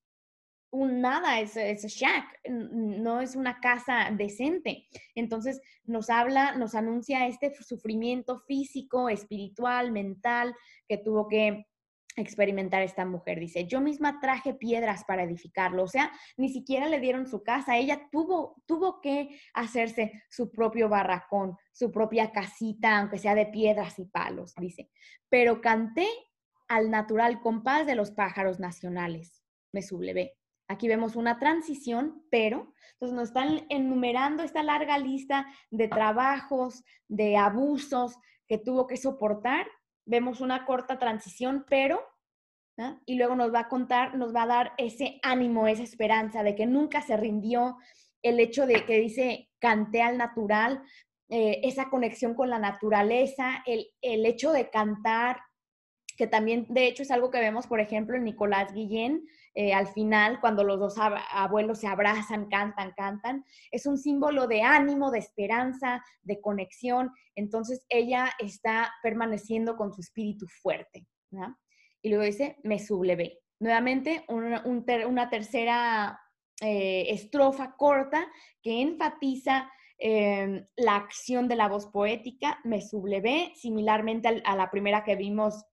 un 0.72 1.00
nada, 1.00 1.40
es, 1.40 1.56
es 1.56 1.84
shack, 1.84 2.24
no 2.48 3.20
es 3.20 3.34
una 3.34 3.58
casa 3.60 4.10
decente. 4.16 4.86
Entonces 5.16 5.60
nos 5.84 6.08
habla, 6.08 6.54
nos 6.56 6.76
anuncia 6.76 7.26
este 7.26 7.52
sufrimiento 7.62 8.38
físico, 8.46 9.08
espiritual, 9.08 9.90
mental 9.90 10.54
que 10.86 10.98
tuvo 10.98 11.26
que 11.26 11.66
experimentar 12.16 12.82
esta 12.82 13.04
mujer. 13.04 13.38
Dice, 13.38 13.66
yo 13.66 13.80
misma 13.80 14.20
traje 14.20 14.54
piedras 14.54 15.04
para 15.04 15.22
edificarlo, 15.22 15.84
o 15.84 15.88
sea, 15.88 16.12
ni 16.36 16.48
siquiera 16.48 16.88
le 16.88 17.00
dieron 17.00 17.26
su 17.26 17.42
casa, 17.42 17.76
ella 17.76 18.08
tuvo, 18.10 18.62
tuvo 18.66 19.00
que 19.00 19.40
hacerse 19.54 20.12
su 20.28 20.50
propio 20.50 20.88
barracón, 20.88 21.56
su 21.72 21.90
propia 21.90 22.32
casita, 22.32 22.98
aunque 22.98 23.18
sea 23.18 23.34
de 23.34 23.46
piedras 23.46 23.98
y 23.98 24.06
palos, 24.06 24.54
dice, 24.56 24.90
pero 25.28 25.60
canté 25.60 26.08
al 26.68 26.90
natural 26.90 27.40
compás 27.40 27.86
de 27.86 27.94
los 27.94 28.10
pájaros 28.10 28.60
nacionales, 28.60 29.42
me 29.72 29.82
sublevé. 29.82 30.36
Aquí 30.68 30.86
vemos 30.86 31.16
una 31.16 31.40
transición, 31.40 32.22
pero 32.30 32.72
entonces 32.92 33.16
nos 33.16 33.28
están 33.28 33.66
enumerando 33.70 34.44
esta 34.44 34.62
larga 34.62 34.98
lista 34.98 35.46
de 35.70 35.88
trabajos, 35.88 36.84
de 37.08 37.36
abusos 37.36 38.16
que 38.46 38.56
tuvo 38.56 38.86
que 38.86 38.96
soportar. 38.96 39.66
Vemos 40.06 40.40
una 40.40 40.64
corta 40.64 40.98
transición, 40.98 41.64
pero, 41.68 42.02
y 43.04 43.16
luego 43.16 43.34
nos 43.34 43.52
va 43.52 43.60
a 43.60 43.68
contar, 43.68 44.16
nos 44.16 44.34
va 44.34 44.44
a 44.44 44.46
dar 44.46 44.72
ese 44.78 45.20
ánimo, 45.22 45.68
esa 45.68 45.82
esperanza 45.82 46.42
de 46.42 46.54
que 46.54 46.66
nunca 46.66 47.02
se 47.02 47.16
rindió, 47.16 47.76
el 48.22 48.40
hecho 48.40 48.66
de 48.66 48.84
que 48.84 48.98
dice 48.98 49.50
canté 49.58 50.02
al 50.02 50.18
natural, 50.18 50.82
eh, 51.28 51.60
esa 51.62 51.90
conexión 51.90 52.34
con 52.34 52.50
la 52.50 52.58
naturaleza, 52.58 53.62
el, 53.66 53.86
el 54.00 54.26
hecho 54.26 54.52
de 54.52 54.70
cantar, 54.70 55.40
que 56.16 56.26
también 56.26 56.66
de 56.68 56.86
hecho 56.86 57.02
es 57.02 57.10
algo 57.10 57.30
que 57.30 57.40
vemos, 57.40 57.66
por 57.66 57.80
ejemplo, 57.80 58.16
en 58.16 58.24
Nicolás 58.24 58.72
Guillén, 58.72 59.26
eh, 59.54 59.72
al 59.72 59.88
final, 59.88 60.40
cuando 60.40 60.62
los 60.62 60.78
dos 60.78 60.94
abuelos 60.98 61.80
se 61.80 61.88
abrazan, 61.88 62.48
cantan, 62.48 62.92
cantan, 62.96 63.44
es 63.70 63.84
un 63.86 63.98
símbolo 63.98 64.46
de 64.46 64.62
ánimo, 64.62 65.10
de 65.10 65.18
esperanza, 65.18 66.04
de 66.22 66.40
conexión. 66.40 67.10
Entonces 67.34 67.84
ella 67.88 68.30
está 68.38 68.92
permaneciendo 69.02 69.76
con 69.76 69.92
su 69.92 70.00
espíritu 70.00 70.46
fuerte. 70.62 71.06
Y 72.02 72.08
luego 72.10 72.24
dice, 72.24 72.58
me 72.62 72.78
sublevé. 72.78 73.40
Nuevamente, 73.58 74.24
una, 74.28 75.30
tercera 75.30 76.18
eh, 76.62 77.06
estrofa 77.08 77.74
corta 77.76 78.26
que 78.62 78.80
enfatiza 78.80 79.70
em, 79.98 80.64
la 80.76 80.96
acción 80.96 81.48
de 81.48 81.56
la 81.56 81.68
voz 81.68 81.86
poética, 81.88 82.58
me 82.64 82.80
sublevé, 82.80 83.52
similarmente 83.56 84.42
a 84.44 84.56
la 84.56 84.70
primera 84.70 85.04
que 85.04 85.16
vimos 85.16 85.64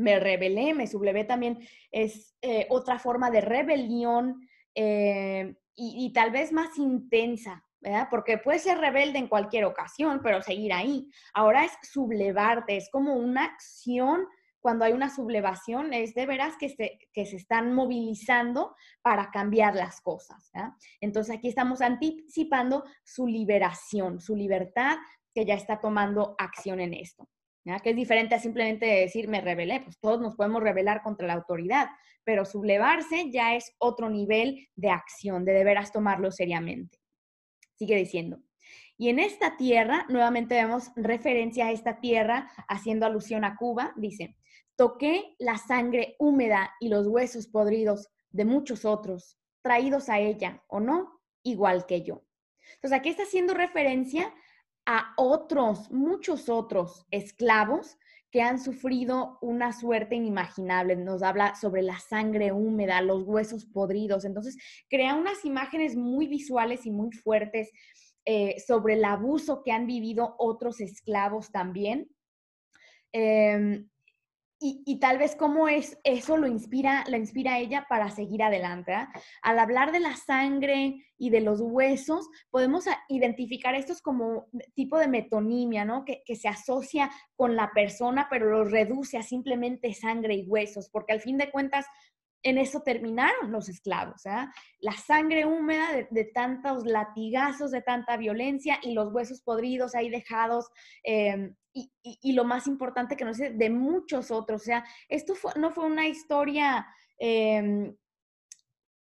me 0.00 0.18
rebelé, 0.18 0.74
me 0.74 0.86
sublevé 0.86 1.24
también 1.24 1.58
es 1.90 2.34
eh, 2.40 2.66
otra 2.70 2.98
forma 2.98 3.30
de 3.30 3.42
rebelión 3.42 4.48
eh, 4.74 5.54
y, 5.74 6.12
tal 6.12 6.30
vez 6.30 6.52
más 6.52 6.76
intensa, 6.78 7.64
¿verdad? 7.80 8.08
Porque 8.10 8.38
puede 8.38 8.58
ser 8.58 8.78
rebelde 8.78 9.18
en 9.18 9.28
cualquier 9.28 9.64
ocasión, 9.64 10.20
pero 10.22 10.42
seguir 10.42 10.72
ahí. 10.72 11.08
Ahora 11.32 11.64
es 11.64 11.72
sublevarte, 11.82 12.76
es 12.76 12.90
como 12.90 13.14
una 13.14 13.44
acción 13.44 14.26
cuando 14.60 14.84
hay 14.84 14.92
una 14.92 15.08
sublevación, 15.08 15.94
es 15.94 16.14
de 16.14 16.26
veras 16.26 16.56
que 16.58 16.68
se, 16.68 16.98
que 17.14 17.24
se 17.24 17.36
están 17.36 17.72
movilizando 17.72 18.74
para 19.00 19.30
cambiar 19.30 19.74
las 19.74 20.02
cosas. 20.02 20.50
Entonces 21.00 21.36
aquí 21.36 21.48
estamos 21.48 21.80
anticipando 21.80 22.84
su 23.02 23.26
liberación, 23.26 24.20
su 24.20 24.36
libertad 24.36 24.98
que 25.34 25.46
ya 25.46 25.54
está 25.54 25.80
tomando 25.80 26.34
acción 26.38 26.80
en 26.80 26.92
esto 26.92 27.26
que 27.82 27.90
es 27.90 27.96
diferente 27.96 28.34
a 28.34 28.40
simplemente 28.40 28.86
decir 28.86 29.28
me 29.28 29.40
rebelé, 29.40 29.80
pues 29.80 29.98
todos 29.98 30.20
nos 30.20 30.34
podemos 30.34 30.62
rebelar 30.62 31.02
contra 31.02 31.26
la 31.26 31.34
autoridad, 31.34 31.88
pero 32.24 32.44
sublevarse 32.44 33.30
ya 33.30 33.54
es 33.54 33.74
otro 33.78 34.08
nivel 34.08 34.68
de 34.76 34.90
acción, 34.90 35.44
de 35.44 35.52
deberás 35.52 35.92
tomarlo 35.92 36.30
seriamente. 36.30 36.98
Sigue 37.74 37.96
diciendo. 37.96 38.40
Y 38.96 39.08
en 39.08 39.18
esta 39.18 39.56
tierra, 39.56 40.04
nuevamente 40.08 40.54
vemos 40.54 40.90
referencia 40.94 41.66
a 41.66 41.72
esta 41.72 42.00
tierra 42.00 42.50
haciendo 42.68 43.06
alusión 43.06 43.44
a 43.44 43.56
Cuba, 43.56 43.94
dice, 43.96 44.36
toqué 44.76 45.36
la 45.38 45.56
sangre 45.56 46.16
húmeda 46.18 46.74
y 46.80 46.88
los 46.88 47.06
huesos 47.06 47.46
podridos 47.46 48.08
de 48.30 48.44
muchos 48.44 48.84
otros, 48.84 49.38
traídos 49.62 50.08
a 50.08 50.18
ella, 50.18 50.62
¿o 50.68 50.80
no? 50.80 51.20
Igual 51.42 51.86
que 51.86 52.02
yo. 52.02 52.22
Entonces 52.74 52.98
aquí 52.98 53.08
está 53.08 53.22
haciendo 53.22 53.54
referencia 53.54 54.32
a 54.92 55.14
otros, 55.16 55.88
muchos 55.92 56.48
otros 56.48 57.06
esclavos 57.12 57.96
que 58.32 58.42
han 58.42 58.58
sufrido 58.58 59.38
una 59.40 59.72
suerte 59.72 60.16
inimaginable. 60.16 60.96
Nos 60.96 61.22
habla 61.22 61.54
sobre 61.54 61.82
la 61.82 62.00
sangre 62.00 62.50
húmeda, 62.50 63.00
los 63.00 63.22
huesos 63.22 63.66
podridos. 63.66 64.24
Entonces, 64.24 64.56
crea 64.88 65.14
unas 65.14 65.44
imágenes 65.44 65.94
muy 65.94 66.26
visuales 66.26 66.86
y 66.86 66.90
muy 66.90 67.12
fuertes 67.12 67.70
eh, 68.24 68.56
sobre 68.66 68.94
el 68.94 69.04
abuso 69.04 69.62
que 69.62 69.70
han 69.70 69.86
vivido 69.86 70.34
otros 70.38 70.80
esclavos 70.80 71.52
también. 71.52 72.10
Em, 73.12 73.88
y, 74.62 74.98
tal 75.00 75.16
vez 75.16 75.36
cómo 75.36 75.68
es, 75.68 75.98
eso 76.04 76.36
lo 76.36 76.46
inspira, 76.46 77.02
la 77.08 77.16
inspira 77.16 77.54
a 77.54 77.58
ella 77.58 77.86
para 77.88 78.10
seguir 78.10 78.42
adelante. 78.42 78.92
¿ah? 78.92 79.10
Al 79.40 79.58
hablar 79.58 79.90
de 79.90 80.00
la 80.00 80.14
sangre 80.16 81.06
y 81.16 81.30
de 81.30 81.40
los 81.40 81.62
huesos, 81.62 82.28
podemos 82.50 82.84
identificar 83.08 83.74
estos 83.74 84.02
como 84.02 84.48
tipo 84.74 84.98
de 84.98 85.08
metonimia, 85.08 85.86
¿no? 85.86 86.04
Que, 86.04 86.22
que, 86.26 86.36
se 86.36 86.48
asocia 86.48 87.10
con 87.36 87.56
la 87.56 87.70
persona, 87.74 88.26
pero 88.28 88.50
lo 88.50 88.64
reduce 88.64 89.16
a 89.16 89.22
simplemente 89.22 89.94
sangre 89.94 90.34
y 90.34 90.44
huesos, 90.46 90.90
porque 90.90 91.14
al 91.14 91.22
fin 91.22 91.38
de 91.38 91.50
cuentas 91.50 91.86
en 92.42 92.58
eso 92.58 92.80
terminaron 92.80 93.52
los 93.52 93.68
esclavos. 93.68 94.26
¿ah? 94.26 94.52
La 94.80 94.92
sangre 94.92 95.44
húmeda 95.44 96.06
de, 96.10 96.24
tantos 96.24 96.84
latigazos, 96.86 97.70
de 97.70 97.82
tanta 97.82 98.16
violencia 98.16 98.78
y 98.82 98.92
los 98.92 99.12
huesos 99.12 99.42
podridos 99.42 99.94
ahí 99.94 100.08
dejados. 100.08 100.70
Em, 101.02 101.54
y, 101.72 102.32
lo 102.32 102.44
más 102.44 102.66
importante 102.66 103.16
que 103.16 103.24
no 103.24 103.34
sé, 103.34 103.50
de 103.50 103.70
muchos 103.70 104.30
otros. 104.30 104.62
O 104.62 104.64
sea, 104.64 104.84
esto 105.08 105.34
no 105.56 105.70
fue 105.70 105.86
una 105.86 106.08
historia 106.08 106.86
em, 107.18 107.94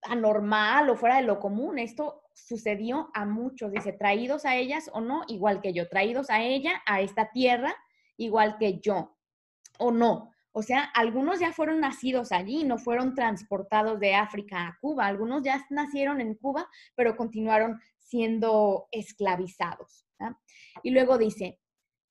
anormal 0.03 0.89
o 0.89 0.95
fuera 0.95 1.17
de 1.17 1.23
lo 1.23 1.39
común. 1.39 1.80
Esto 1.80 2.23
sucedió 2.34 3.10
a 3.13 3.25
muchos, 3.25 3.71
dice, 3.71 3.93
traídos 3.93 4.45
a 4.45 4.56
ellas 4.56 4.89
o 4.93 5.01
no, 5.01 5.23
igual 5.27 5.62
que 5.62 5.73
yo, 5.73 5.88
traídos 5.88 6.30
a 6.30 6.43
ella, 6.43 6.82
a 6.86 7.01
esta 7.01 7.32
tierra, 7.32 7.75
igual 8.17 8.58
que 8.58 8.80
yo, 8.80 9.17
o 9.80 9.91
no. 9.91 10.32
O 10.51 10.63
sea, 10.63 10.86
algunos 10.95 11.39
ya 11.39 11.53
fueron 11.53 11.80
nacidos 11.80 12.32
allí, 12.32 12.63
no 12.63 12.80
fueron 12.80 13.13
transportados 13.13 13.99
de 13.99 14.15
África 14.15 14.67
a 14.67 14.77
Cuba. 14.82 15.06
Algunos 15.06 15.43
ya 15.43 15.63
nacieron 15.69 16.19
en 16.19 16.34
Cuba, 16.34 16.67
pero 16.95 17.15
continuaron 17.15 17.80
siendo 17.99 18.88
esclavizados. 18.91 20.08
Y 20.82 20.89
luego 20.89 21.19
dice, 21.19 21.60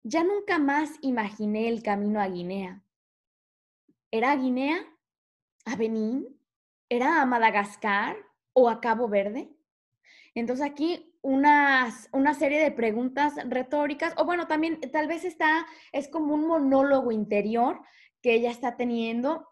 ya 0.08 0.22
nunca 0.22 0.60
más 0.60 0.90
imaginé 1.02 1.68
el 1.68 1.82
camino 1.82 2.20
a 2.20 2.28
Guinea. 2.28 2.80
¿Era 4.12 4.30
a 4.30 4.36
Guinea? 4.36 4.86
¿A 5.64 5.74
Benín? 5.74 6.28
¿Era 6.88 7.20
a 7.20 7.26
Madagascar 7.26 8.16
o 8.52 8.68
a 8.68 8.80
Cabo 8.80 9.08
Verde? 9.08 9.50
Entonces 10.36 10.64
aquí 10.64 11.12
unas, 11.22 12.08
una 12.12 12.34
serie 12.34 12.62
de 12.62 12.70
preguntas 12.70 13.34
retóricas, 13.48 14.14
o 14.16 14.24
bueno, 14.24 14.46
también 14.46 14.80
tal 14.92 15.08
vez 15.08 15.24
está, 15.24 15.66
es 15.90 16.06
como 16.06 16.34
un 16.34 16.46
monólogo 16.46 17.10
interior 17.10 17.80
que 18.22 18.34
ella 18.34 18.52
está 18.52 18.76
teniendo. 18.76 19.48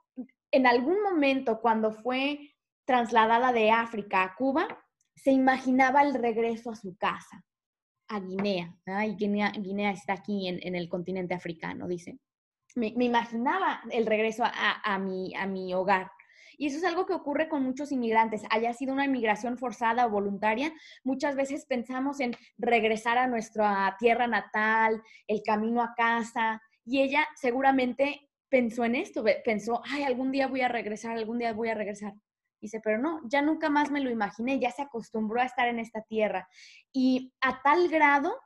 En 0.52 0.68
algún 0.68 1.02
momento, 1.02 1.60
cuando 1.60 1.90
fue 1.90 2.54
trasladada 2.84 3.52
de 3.52 3.72
África 3.72 4.22
a 4.22 4.36
Cuba, 4.36 4.68
se 5.16 5.32
imaginaba 5.32 6.02
el 6.02 6.14
regreso 6.14 6.70
a 6.70 6.76
su 6.76 6.96
casa, 6.96 7.44
a 8.08 8.20
Guinea. 8.20 8.74
Y 9.06 9.14
Guinea, 9.14 9.90
está 9.90 10.14
aquí 10.14 10.48
en, 10.48 10.74
el 10.74 10.88
continente 10.88 11.34
africano, 11.34 11.86
dice. 11.88 12.18
Me, 12.76 12.88
imaginaba 12.98 13.82
el 13.90 14.06
regreso 14.06 14.44
a, 14.44 14.98
mi, 14.98 15.34
a 15.36 15.46
mi 15.46 15.72
hogar. 15.74 16.10
Y 16.56 16.66
eso 16.66 16.78
es 16.78 16.84
algo 16.84 17.06
que 17.06 17.14
ocurre 17.14 17.48
con 17.48 17.62
muchos 17.62 17.92
inmigrantes. 17.92 18.42
Haya 18.50 18.72
sido 18.72 18.92
una 18.92 19.04
inmigración 19.04 19.58
forzada 19.58 20.06
o 20.06 20.10
voluntaria, 20.10 20.72
muchas 21.02 21.36
veces 21.36 21.66
pensamos 21.66 22.20
en 22.20 22.32
regresar 22.58 23.18
a 23.18 23.26
nuestra 23.26 23.96
tierra 23.98 24.26
natal, 24.26 25.02
el 25.26 25.42
camino 25.42 25.82
a 25.82 25.94
casa, 25.96 26.62
y 26.84 27.00
ella 27.00 27.26
seguramente 27.36 28.28
pensó 28.48 28.84
en 28.84 28.94
esto, 28.94 29.24
pensó, 29.44 29.82
ay, 29.84 30.04
algún 30.04 30.30
día 30.30 30.46
voy 30.46 30.60
a 30.60 30.68
regresar, 30.68 31.16
algún 31.16 31.38
día 31.38 31.52
voy 31.52 31.70
a 31.70 31.74
regresar. 31.74 32.14
Dice, 32.64 32.80
pero 32.80 32.96
no, 32.96 33.20
ya 33.28 33.42
nunca 33.42 33.68
más 33.68 33.90
me 33.90 34.00
lo 34.00 34.08
imaginé, 34.08 34.58
ya 34.58 34.70
se 34.70 34.80
acostumbró 34.80 35.38
a 35.38 35.44
estar 35.44 35.68
en 35.68 35.78
esta 35.78 36.00
tierra. 36.00 36.48
Y 36.94 37.30
a 37.42 37.60
tal 37.60 37.90
grado 37.90 38.40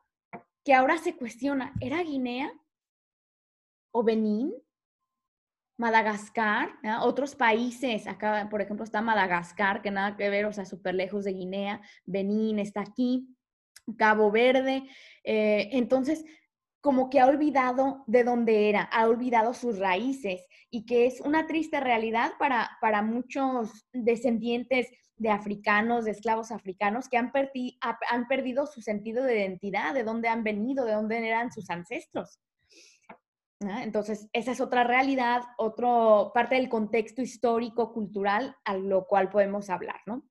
que 0.65 0.75
ahora 0.75 0.99
se 0.99 1.17
cuestiona, 1.17 1.73
¿era 1.81 2.03
Guinea 2.03 2.53
o 3.93 4.03
Benín? 4.03 4.53
Madagascar, 5.77 6.71
otros 7.03 7.37
países, 7.37 8.09
acá 8.09 8.49
por 8.51 8.61
ejemplo 8.61 8.83
está 8.83 9.01
Madagascar, 9.03 9.83
que 9.83 9.93
nada 9.93 10.17
que 10.17 10.29
ver, 10.31 10.47
o 10.47 10.53
sea, 10.53 10.65
súper 10.65 10.97
lejos 10.97 11.23
de 11.25 11.35
Guinea, 11.35 11.81
Benín 12.05 12.59
está 12.59 12.81
aquí, 12.81 13.37
Cabo 13.97 14.33
Verde. 14.33 14.83
Eh, 15.23 15.69
entonces, 15.71 16.25
como 16.81 17.11
que 17.11 17.21
ha 17.21 17.27
olvidado 17.27 18.05
de 18.07 18.25
dónde 18.25 18.69
era, 18.69 18.83
ha 18.83 19.07
olvidado 19.09 19.55
sus 19.55 19.79
raíces 19.79 20.47
y 20.71 20.87
que 20.87 21.07
es 21.07 21.21
una 21.21 21.47
triste 21.47 21.81
realidad 21.81 22.33
para, 22.39 22.71
para 22.81 23.03
muchos 23.03 23.87
descendientes 23.93 24.89
de 25.17 25.31
africanos, 25.31 26.05
de 26.05 26.13
esclavos 26.13 26.53
africanos, 26.53 27.09
que 27.09 27.17
han, 27.17 27.33
han 28.11 28.29
perdido 28.29 28.67
su 28.67 28.81
sentido 28.81 29.25
de 29.25 29.41
identidad, 29.41 29.93
de 29.93 30.05
dónde 30.05 30.29
han 30.29 30.45
venido, 30.45 30.85
de 30.85 30.93
dónde 30.93 31.27
eran 31.27 31.53
sus 31.53 31.69
ancestros. 31.71 32.41
Entonces, 33.61 34.29
esa 34.33 34.53
es 34.53 34.61
otra 34.61 34.85
realidad, 34.85 35.43
otra 35.57 36.33
parte 36.33 36.55
del 36.55 36.69
contexto 36.69 37.23
histórico, 37.23 37.93
cultural, 37.93 38.55
a 38.65 38.77
lo 38.77 39.07
cual 39.07 39.31
podemos 39.31 39.69
hablar, 39.69 40.01
¿no? 40.07 40.23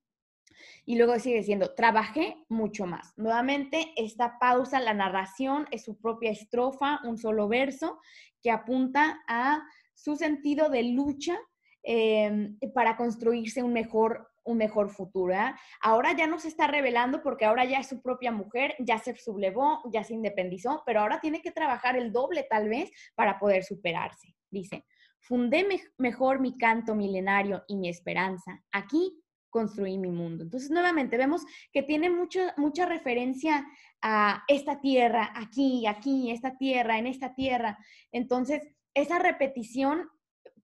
Y 0.85 0.97
luego 0.97 1.17
sigue 1.19 1.37
diciendo, 1.37 1.73
trabajé 1.75 2.37
mucho 2.49 2.85
más. 2.85 3.13
Nuevamente, 3.17 3.93
esta 3.95 4.39
pausa, 4.39 4.79
la 4.79 4.93
narración 4.93 5.67
es 5.71 5.83
su 5.83 5.97
propia 5.99 6.31
estrofa, 6.31 6.99
un 7.03 7.17
solo 7.17 7.47
verso 7.47 7.99
que 8.41 8.51
apunta 8.51 9.19
a 9.27 9.63
su 9.93 10.15
sentido 10.15 10.69
de 10.69 10.83
lucha 10.83 11.37
em, 11.83 12.57
para 12.73 12.95
construirse 12.95 13.63
un 13.63 13.73
mejor, 13.73 14.29
un 14.43 14.57
mejor 14.57 14.89
futuro. 14.89 15.33
¿eh? 15.33 15.53
Ahora 15.81 16.15
ya 16.15 16.27
no 16.27 16.39
se 16.39 16.47
está 16.47 16.67
revelando 16.67 17.21
porque 17.21 17.45
ahora 17.45 17.65
ya 17.65 17.79
es 17.79 17.87
su 17.87 18.01
propia 18.01 18.31
mujer, 18.31 18.75
ya 18.79 18.99
se 18.99 19.15
sublevó, 19.15 19.81
ya 19.91 20.03
se 20.03 20.13
independizó, 20.13 20.83
pero 20.85 21.01
ahora 21.01 21.19
tiene 21.19 21.41
que 21.41 21.51
trabajar 21.51 21.97
el 21.97 22.11
doble 22.11 22.45
tal 22.49 22.69
vez 22.69 22.91
para 23.15 23.39
poder 23.39 23.63
superarse. 23.63 24.35
Dice, 24.49 24.85
fundé 25.19 25.67
mejor 25.97 26.39
mi 26.39 26.57
canto 26.57 26.95
milenario 26.95 27.63
y 27.67 27.75
mi 27.75 27.89
esperanza. 27.89 28.63
Aquí 28.71 29.21
construí 29.57 29.97
mi 29.97 30.11
mundo. 30.11 30.43
Entonces, 30.43 30.69
nuevamente, 30.69 31.17
vemos 31.17 31.41
que 31.73 31.81
tiene 31.81 32.11
mucho, 32.11 32.41
mucha 32.57 32.85
referencia 32.85 33.65
a 34.03 34.43
esta 34.47 34.79
tierra, 34.81 35.31
aquí, 35.33 35.87
aquí, 35.87 36.29
esta 36.29 36.55
tierra, 36.57 36.99
en 36.99 37.07
esta 37.07 37.33
tierra. 37.33 37.79
Entonces, 38.11 38.61
esa 38.93 39.17
repetición, 39.17 40.11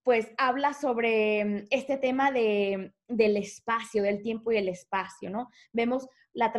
pues, 0.04 0.30
habla 0.38 0.74
sobre 0.74 1.44
mm, 1.44 1.66
este 1.70 1.96
tema 1.96 2.30
de, 2.30 2.94
del 3.08 3.36
espacio, 3.36 4.04
del 4.04 4.22
tiempo 4.22 4.52
y 4.52 4.58
el 4.58 4.68
espacio, 4.68 5.28
¿no? 5.28 5.50
Vemos 5.72 6.06
la, 6.32 6.52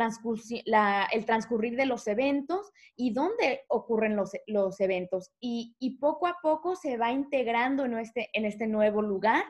la 0.66 1.08
el 1.10 1.24
transcurrir 1.24 1.74
de 1.74 1.86
los 1.86 2.06
eventos 2.06 2.70
y 2.96 3.14
dónde 3.14 3.64
ocurren 3.68 4.14
los, 4.14 4.32
los 4.46 4.78
eventos. 4.80 5.32
Y, 5.40 5.74
y, 5.78 5.96
poco 5.96 6.26
a 6.26 6.36
poco 6.42 6.76
se 6.76 6.98
va 6.98 7.12
integrando 7.12 7.86
en 7.86 7.96
este, 7.96 8.28
en 8.34 8.44
este 8.44 8.66
nuevo 8.66 9.00
lugar 9.00 9.44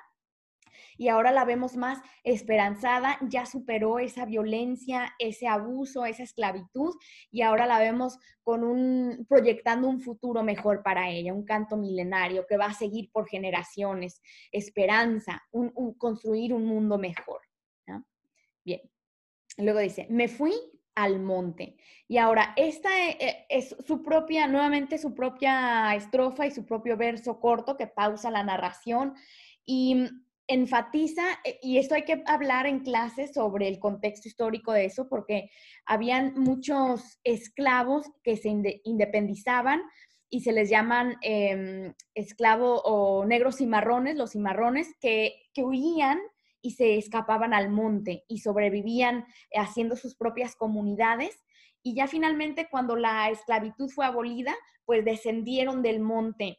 y 0.96 1.08
ahora 1.08 1.32
la 1.32 1.44
vemos 1.44 1.76
más 1.76 1.98
esperanzada, 2.24 3.18
ya 3.28 3.46
superó 3.46 3.98
esa 3.98 4.24
violencia, 4.24 5.14
ese 5.18 5.46
abuso, 5.46 6.04
esa 6.04 6.22
esclavitud 6.22 6.94
y 7.30 7.42
ahora 7.42 7.66
la 7.66 7.78
vemos 7.78 8.18
con 8.42 8.64
un 8.64 9.26
proyectando 9.28 9.88
un 9.88 10.00
futuro 10.00 10.42
mejor 10.42 10.82
para 10.82 11.10
ella, 11.10 11.34
un 11.34 11.44
canto 11.44 11.76
milenario 11.76 12.46
que 12.48 12.56
va 12.56 12.66
a 12.66 12.74
seguir 12.74 13.10
por 13.12 13.28
generaciones, 13.28 14.20
esperanza, 14.52 15.42
un, 15.50 15.72
construir 15.98 16.52
un 16.52 16.64
mundo 16.64 16.98
mejor. 16.98 17.40
Bien. 18.64 18.80
Luego 19.58 19.78
dice, 19.78 20.06
me 20.10 20.28
fui 20.28 20.52
al 20.96 21.20
monte. 21.20 21.76
Y 22.08 22.18
ahora, 22.18 22.52
esta 22.56 22.88
e, 22.98 23.16
e, 23.20 23.46
es, 23.48 23.76
su 23.86 24.02
propia, 24.02 24.48
nuevamente 24.48 24.98
su 24.98 25.14
propia 25.14 25.94
estrofa 25.94 26.46
y 26.46 26.50
su 26.50 26.64
propio 26.64 26.96
verso 26.96 27.38
corto 27.38 27.76
que 27.76 27.86
pausa 27.86 28.30
la 28.30 28.42
narración. 28.42 29.14
Y 29.64 30.08
enfatiza, 30.48 31.22
eh, 31.44 31.58
y 31.62 31.78
esto 31.78 31.94
hay 31.94 32.04
que 32.04 32.22
hablar 32.26 32.66
en 32.66 32.80
clases 32.80 33.32
sobre 33.34 33.68
el 33.68 33.78
contexto 33.78 34.28
histórico 34.28 34.72
de 34.72 34.84
eso, 34.86 35.08
porque 35.08 35.50
habían 35.84 36.34
muchos 36.34 37.18
esclavos 37.24 38.06
que 38.22 38.36
se 38.36 38.48
independizaban 38.84 39.82
y 40.28 40.40
se 40.40 40.52
les 40.52 40.70
llaman 40.70 41.16
eh, 41.22 41.92
esclavos 42.14 42.82
o 42.84 43.24
negros 43.24 43.56
cimarrones, 43.56 44.16
los 44.16 44.32
cimarrones, 44.32 44.88
que, 45.00 45.34
que 45.54 45.62
huían 45.62 46.18
y 46.60 46.72
se 46.72 46.96
escapaban 46.96 47.54
al 47.54 47.70
monte 47.70 48.24
y 48.28 48.38
sobrevivían 48.38 49.24
haciendo 49.54 49.94
sus 49.96 50.16
propias 50.16 50.56
comunidades. 50.56 51.44
Y 51.82 51.94
ya 51.94 52.08
finalmente 52.08 52.68
cuando 52.68 52.96
la 52.96 53.30
esclavitud 53.30 53.88
fue 53.88 54.04
abolida, 54.04 54.54
pues 54.84 55.04
descendieron 55.04 55.82
del 55.82 56.00
monte 56.00 56.58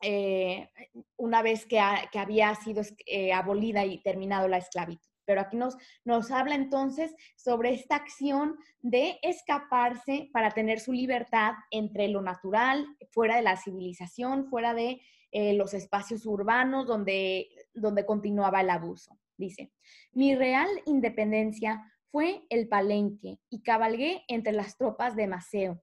eh, 0.00 0.68
una 1.16 1.42
vez 1.42 1.66
que, 1.66 1.80
había 1.80 2.54
sido 2.54 2.82
eh, 3.06 3.32
abolida 3.32 3.84
y 3.84 4.02
terminado 4.02 4.48
la 4.48 4.58
esclavitud. 4.58 5.08
Pero 5.24 5.42
aquí 5.42 5.58
nos, 5.58 6.30
habla 6.30 6.54
entonces 6.54 7.14
sobre 7.36 7.74
esta 7.74 7.96
acción 7.96 8.56
de 8.80 9.18
escaparse 9.22 10.30
para 10.32 10.52
tener 10.52 10.80
su 10.80 10.92
libertad 10.92 11.52
entre 11.70 12.08
lo 12.08 12.22
natural, 12.22 12.86
fuera 13.10 13.36
de 13.36 13.42
la 13.42 13.56
civilización, 13.56 14.48
fuera 14.48 14.72
de 14.72 15.02
eh, 15.30 15.52
los 15.52 15.74
espacios 15.74 16.24
urbanos 16.24 16.86
donde, 16.86 17.48
donde 17.74 18.06
continuaba 18.06 18.62
el 18.62 18.70
abuso. 18.70 19.18
Dice, 19.36 19.70
mi 20.12 20.34
real 20.34 20.68
independencia 20.86 21.84
fue 22.10 22.42
el 22.48 22.68
palenque 22.68 23.38
y 23.50 23.62
cabalgué 23.62 24.24
entre 24.28 24.52
las 24.52 24.78
tropas 24.78 25.14
de 25.14 25.26
Maceo. 25.26 25.82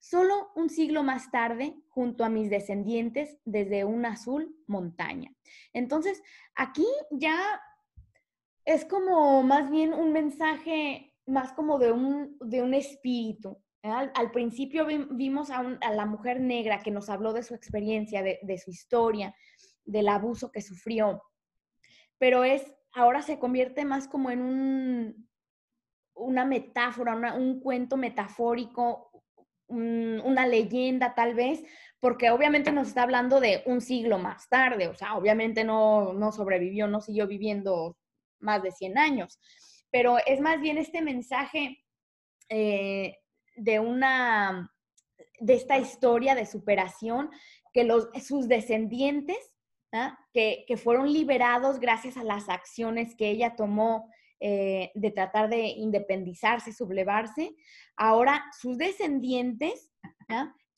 Solo 0.00 0.50
un 0.56 0.70
siglo 0.70 1.02
más 1.02 1.30
tarde, 1.30 1.76
junto 1.90 2.24
a 2.24 2.30
mis 2.30 2.48
descendientes 2.48 3.36
desde 3.44 3.84
una 3.84 4.12
azul 4.12 4.56
montaña. 4.66 5.30
Entonces, 5.74 6.22
aquí 6.54 6.86
ya 7.10 7.60
es 8.64 8.86
como 8.86 9.42
más 9.42 9.70
bien 9.70 9.92
un 9.92 10.12
mensaje 10.12 11.14
más 11.26 11.52
como 11.52 11.78
de 11.78 11.92
un, 11.92 12.38
de 12.40 12.62
un 12.62 12.72
espíritu. 12.72 13.62
Al, 13.82 14.30
principio 14.30 14.86
vimos 15.10 15.50
a, 15.50 15.62
la 15.62 16.06
mujer 16.06 16.40
negra 16.40 16.80
que 16.80 16.90
nos 16.90 17.08
habló 17.08 17.32
de 17.32 17.42
su 17.42 17.54
experiencia, 17.54 18.22
de, 18.22 18.58
su 18.58 18.70
historia, 18.70 19.34
del 19.84 20.08
abuso 20.08 20.50
que 20.50 20.60
sufrió, 20.60 21.22
pero 22.18 22.44
es 22.44 22.74
ahora 22.92 23.22
se 23.22 23.38
convierte 23.38 23.84
más 23.84 24.06
como 24.06 24.30
en 24.30 24.42
un, 24.42 25.28
una 26.14 26.44
metáfora, 26.44 27.34
un 27.34 27.60
cuento 27.60 27.96
metafórico, 27.96 29.09
una 29.70 30.46
leyenda 30.46 31.14
tal 31.14 31.34
vez, 31.34 31.62
porque 32.00 32.30
obviamente 32.30 32.72
nos 32.72 32.88
está 32.88 33.02
hablando 33.02 33.40
de 33.40 33.62
un 33.66 33.80
siglo 33.80 34.18
más 34.18 34.48
tarde, 34.48 34.88
o 34.88 34.94
sea, 34.94 35.16
obviamente 35.16 35.64
no, 35.64 36.12
no 36.12 36.32
sobrevivió, 36.32 36.86
no 36.86 37.00
siguió 37.00 37.26
viviendo 37.26 37.96
más 38.40 38.62
de 38.62 38.72
100 38.72 38.98
años, 38.98 39.38
pero 39.90 40.18
es 40.26 40.40
más 40.40 40.60
bien 40.60 40.78
este 40.78 41.02
mensaje 41.02 41.84
eh, 42.48 43.18
de 43.56 43.80
una, 43.80 44.72
de 45.38 45.54
esta 45.54 45.78
historia 45.78 46.34
de 46.34 46.46
superación 46.46 47.30
que 47.72 47.84
los, 47.84 48.08
sus 48.24 48.48
descendientes, 48.48 49.52
¿ah? 49.92 50.18
que, 50.32 50.64
que, 50.66 50.76
fueron 50.76 51.12
liberados 51.12 51.78
gracias 51.78 52.16
a 52.16 52.24
las 52.24 52.48
acciones 52.48 53.14
que 53.14 53.30
ella 53.30 53.56
tomó 53.56 54.10
eh, 54.40 54.90
de 54.94 55.10
tratar 55.10 55.48
de 55.48 55.66
independizarse, 55.68 56.72
sublevarse, 56.72 57.54
ahora 57.96 58.44
sus 58.58 58.78
descendientes 58.78 59.90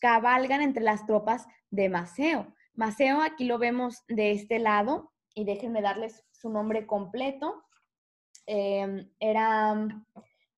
cabalgan 0.01 0.63
entre 0.63 0.83
las 0.83 1.07
tropas 1.07 1.47
de 1.71 1.89
Maceo. 1.89 2.53
Maceo 2.75 3.23
aquí 3.23 3.45
lo 3.45 3.59
vemos 3.59 4.03
de 4.09 4.33
este 4.33 4.59
lado 4.59 5.13
y 5.35 5.45
déjenme 5.45 5.81
darles 5.81 6.25
su 6.33 6.51
nombre 6.51 6.87
completo. 6.87 7.63
Em, 8.47 9.09
era 9.21 9.89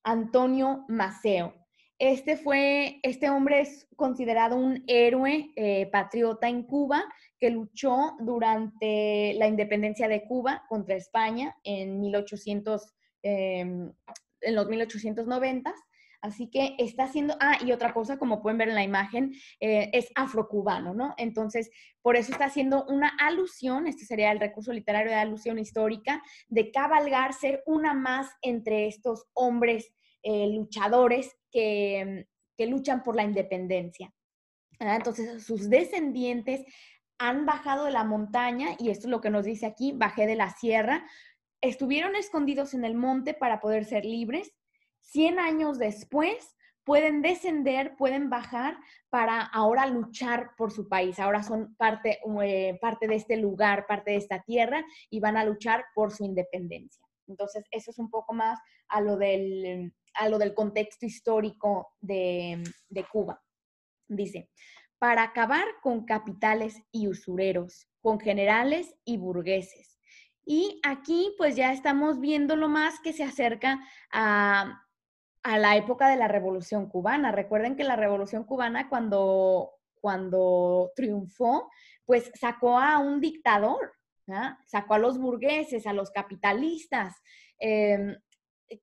Antonio 0.03 0.85
Maceo. 0.89 1.55
Este 1.99 2.37
fue, 2.37 3.01
este 3.03 3.31
hombre 3.31 3.61
es 3.61 3.87
considerado 3.97 4.57
un 4.57 4.83
héroe 4.87 5.53
eh, 5.57 5.87
patriota 5.93 6.49
en 6.49 6.65
Cuba 6.65 7.05
que 7.39 7.51
luchó 7.51 8.17
durante 8.21 9.35
la 9.35 9.47
independencia 9.47 10.09
de 10.09 10.25
Cuba 10.27 10.65
contra 10.69 10.97
España 10.97 11.57
en 11.65 12.01
1800, 12.01 12.95
em, 13.23 13.93
en 14.41 14.55
los 14.55 14.69
1890. 14.69 15.75
Así 16.25 16.49
que 16.49 16.75
está 16.79 17.05
haciendo, 17.05 17.37
ah, 17.39 17.59
y 17.63 17.73
otra 17.73 17.93
cosa, 17.93 18.19
como 18.19 18.41
pueden 18.41 18.57
ver 18.57 18.71
en 18.71 18.75
la 18.75 18.83
imagen, 18.83 19.35
eh, 19.61 19.91
es 19.93 20.11
afrocubano, 20.15 20.95
¿no? 20.95 21.15
Entonces, 21.19 21.71
por 22.01 22.17
eso 22.17 22.33
está 22.33 22.47
haciendo 22.47 22.87
una 22.87 23.13
alusión, 23.21 23.87
este 23.87 24.07
sería 24.07 24.33
el 24.33 24.41
recurso 24.41 24.73
literario 24.73 25.11
de 25.11 25.19
alusión 25.19 25.59
histórica, 25.59 26.23
de 26.49 26.71
cabalgar, 26.71 27.35
ser 27.35 27.63
una 27.67 27.93
más 27.93 28.31
entre 28.41 28.87
estos 28.87 29.27
hombres 29.35 29.93
eh, 30.23 30.49
luchadores 30.49 31.31
que, 31.53 32.27
que, 32.57 32.67
luchan 32.69 33.03
por 33.03 33.17
la 33.17 33.25
independencia. 33.25 34.11
Entonces, 34.79 35.45
sus 35.45 35.69
descendientes 35.69 36.65
han 37.19 37.47
bajado 37.47 37.85
de 37.85 37.93
la 37.93 38.05
montaña, 38.05 38.71
y 38.79 38.91
esto 38.91 39.07
es 39.07 39.11
lo 39.11 39.21
que 39.21 39.31
nos 39.31 39.45
dice 39.45 39.67
aquí, 39.67 39.93
bajé 39.93 40.27
de 40.27 40.37
la 40.37 40.51
sierra, 40.51 41.05
estuvieron 41.61 42.17
escondidos 42.17 42.75
en 42.75 42.85
el 42.85 42.95
monte 42.95 43.35
para 43.35 43.61
poder 43.61 43.85
ser 43.85 44.05
libres. 44.05 44.53
Cien 45.01 45.39
años 45.39 45.79
después 45.79 46.57
pueden 46.85 47.23
descender, 47.23 47.97
pueden 47.97 48.29
bajar 48.29 48.77
para 49.09 49.41
ahora 49.41 49.87
luchar 49.87 50.51
por 50.57 50.71
su 50.73 50.89
país. 50.89 51.19
Ahora 51.19 51.43
son 51.43 51.75
parte, 51.77 52.21
eh, 52.43 52.79
parte 52.81 53.09
de 53.09 53.15
este 53.15 53.37
lugar, 53.37 53.87
parte 53.87 54.13
de 54.13 54.19
esta 54.19 54.43
tierra 54.43 54.85
y 55.09 55.21
van 55.21 55.37
a 55.37 55.45
luchar 55.45 55.87
por 55.95 56.13
su 56.13 56.25
independencia. 56.25 57.07
Entonces, 57.27 57.65
eso 57.71 57.91
es 57.91 57.99
un 57.99 58.11
poco 58.11 58.35
más 58.35 58.59
a 58.89 59.01
lo 59.01 59.17
del, 59.17 59.95
a 60.15 60.29
lo 60.29 60.39
del 60.39 60.53
contexto 60.53 61.07
histórico 61.07 61.95
de, 62.01 62.63
de 62.91 63.05
Cuba. 63.05 63.43
Dice, 64.07 64.51
para 64.99 65.23
acabar 65.23 65.65
con 65.83 66.05
capitales 66.05 66.83
y 66.91 67.09
usureros, 67.09 67.89
con 68.01 68.21
generales 68.21 68.95
y 69.05 69.17
burgueses. 69.17 69.99
Y 70.47 70.81
aquí 70.85 71.35
pues 71.39 71.57
ya 71.57 71.73
estamos 71.73 72.21
viendo 72.21 72.57
lo 72.57 72.69
más 72.69 73.01
que 73.01 73.13
se 73.13 73.25
acerca 73.25 73.81
a, 74.13 74.81
la 75.45 75.77
época 75.77 76.09
de 76.09 76.17
la 76.17 76.29
Revolución 76.29 76.89
Cubana. 76.89 77.33
Recuerden 77.33 77.77
que 77.77 77.85
la 77.85 77.97
Revolución 77.97 78.45
Cubana 78.45 78.89
cuando, 78.89 79.73
cuando 80.01 80.91
triunfó, 80.97 81.71
pues 82.07 82.31
sacó 82.35 82.79
a 82.79 82.99
un 82.99 83.21
dictador, 83.21 83.93
sacó 84.67 84.95
a 84.95 84.99
los 84.99 85.19
burgueses, 85.19 85.87
a 85.87 85.93
los 85.93 86.11
capitalistas. 86.11 87.15
Em, 87.59 88.17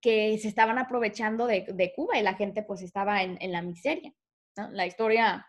que 0.02 0.38
se 0.38 0.47
estaban 0.47 0.78
aprovechando 0.78 1.47
de, 1.47 1.93
Cuba 1.95 2.17
y 2.17 2.24
la 2.24 2.36
gente 2.36 2.63
pues 2.63 2.82
estaba 2.82 3.24
en, 3.24 3.52
la 3.52 3.62
miseria. 3.62 4.13
La 4.71 4.86
historia 4.86 5.47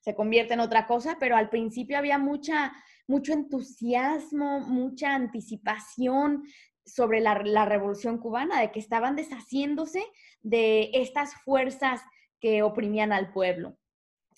se 0.00 0.14
convierte 0.14 0.54
en 0.54 0.60
otra 0.60 0.86
cosa, 0.86 1.16
pero 1.20 1.36
al 1.36 1.50
principio 1.50 1.98
había 1.98 2.18
mucha, 2.18 2.72
mucho 3.06 3.32
entusiasmo, 3.32 4.60
mucha 4.60 5.14
anticipación 5.14 6.44
sobre 6.84 7.20
la, 7.20 7.40
la 7.44 7.66
revolución 7.66 8.18
cubana, 8.18 8.60
de 8.60 8.72
que 8.72 8.80
estaban 8.80 9.16
deshaciéndose 9.16 10.02
de 10.42 10.90
estas 10.94 11.34
fuerzas 11.42 12.00
que 12.40 12.62
oprimían 12.62 13.12
al 13.12 13.32
pueblo. 13.32 13.76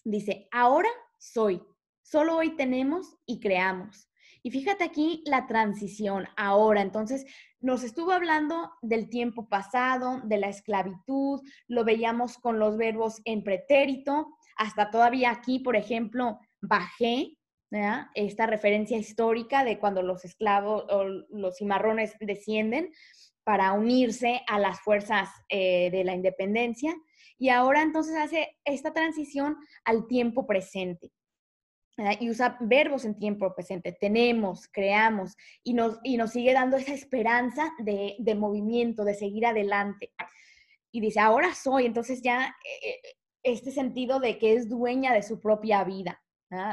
Dice, 0.04 0.48
ahora 0.50 0.88
soy, 1.18 1.62
solo 2.02 2.36
hoy 2.36 2.56
tenemos 2.56 3.16
y 3.24 3.40
creamos. 3.40 4.08
Y 4.42 4.50
fíjate 4.50 4.82
aquí 4.82 5.22
la 5.24 5.46
transición 5.46 6.26
ahora. 6.36 6.82
Entonces, 6.82 7.24
nos 7.60 7.84
estuvo 7.84 8.10
hablando 8.10 8.72
del 8.82 9.08
tiempo 9.08 9.48
pasado, 9.48 10.20
de 10.24 10.36
la 10.38 10.48
esclavitud, 10.48 11.40
lo 11.68 11.84
veíamos 11.84 12.38
con 12.38 12.58
los 12.58 12.76
verbos 12.76 13.22
en 13.24 13.44
pretérito, 13.44 14.36
hasta 14.56 14.90
todavía 14.90 15.30
aquí, 15.30 15.58
por 15.58 15.76
ejemplo, 15.76 16.38
bajé, 16.60 17.36
esta 18.14 18.46
referencia 18.46 18.98
histórica 18.98 19.64
de 19.64 19.78
cuando 19.78 20.02
los 20.02 20.24
esclavos 20.24 20.84
o 20.90 21.04
los 21.04 21.56
cimarrones 21.56 22.14
descienden 22.20 22.92
para 23.44 23.72
unirse 23.72 24.42
a 24.46 24.58
las 24.58 24.80
fuerzas 24.80 25.30
eh, 25.48 25.90
de 25.90 26.04
la 26.04 26.14
independencia. 26.14 26.94
Y 27.38 27.48
ahora 27.48 27.82
entonces 27.82 28.14
hace 28.16 28.56
esta 28.64 28.92
transición 28.92 29.56
al 29.84 30.06
tiempo 30.06 30.46
presente. 30.46 31.10
Y 32.20 32.30
usa 32.30 32.56
verbos 32.60 33.04
en 33.04 33.18
tiempo 33.18 33.54
presente, 33.54 33.92
tenemos, 33.92 34.66
creamos, 34.72 35.36
y 35.62 35.74
nos, 35.74 35.98
y 36.02 36.16
nos 36.16 36.30
sigue 36.30 36.54
dando 36.54 36.78
esa 36.78 36.94
esperanza 36.94 37.70
de, 37.78 38.16
de 38.18 38.34
movimiento, 38.34 39.04
de 39.04 39.14
seguir 39.14 39.44
adelante. 39.44 40.10
Y 40.90 41.00
dice, 41.00 41.20
ahora 41.20 41.54
soy, 41.54 41.86
entonces 41.86 42.22
ya 42.22 42.56
eh, 42.82 43.00
este 43.42 43.70
sentido 43.70 44.20
de 44.20 44.38
que 44.38 44.54
es 44.54 44.68
dueña 44.68 45.12
de 45.12 45.22
su 45.22 45.40
propia 45.40 45.84
vida, 45.84 46.22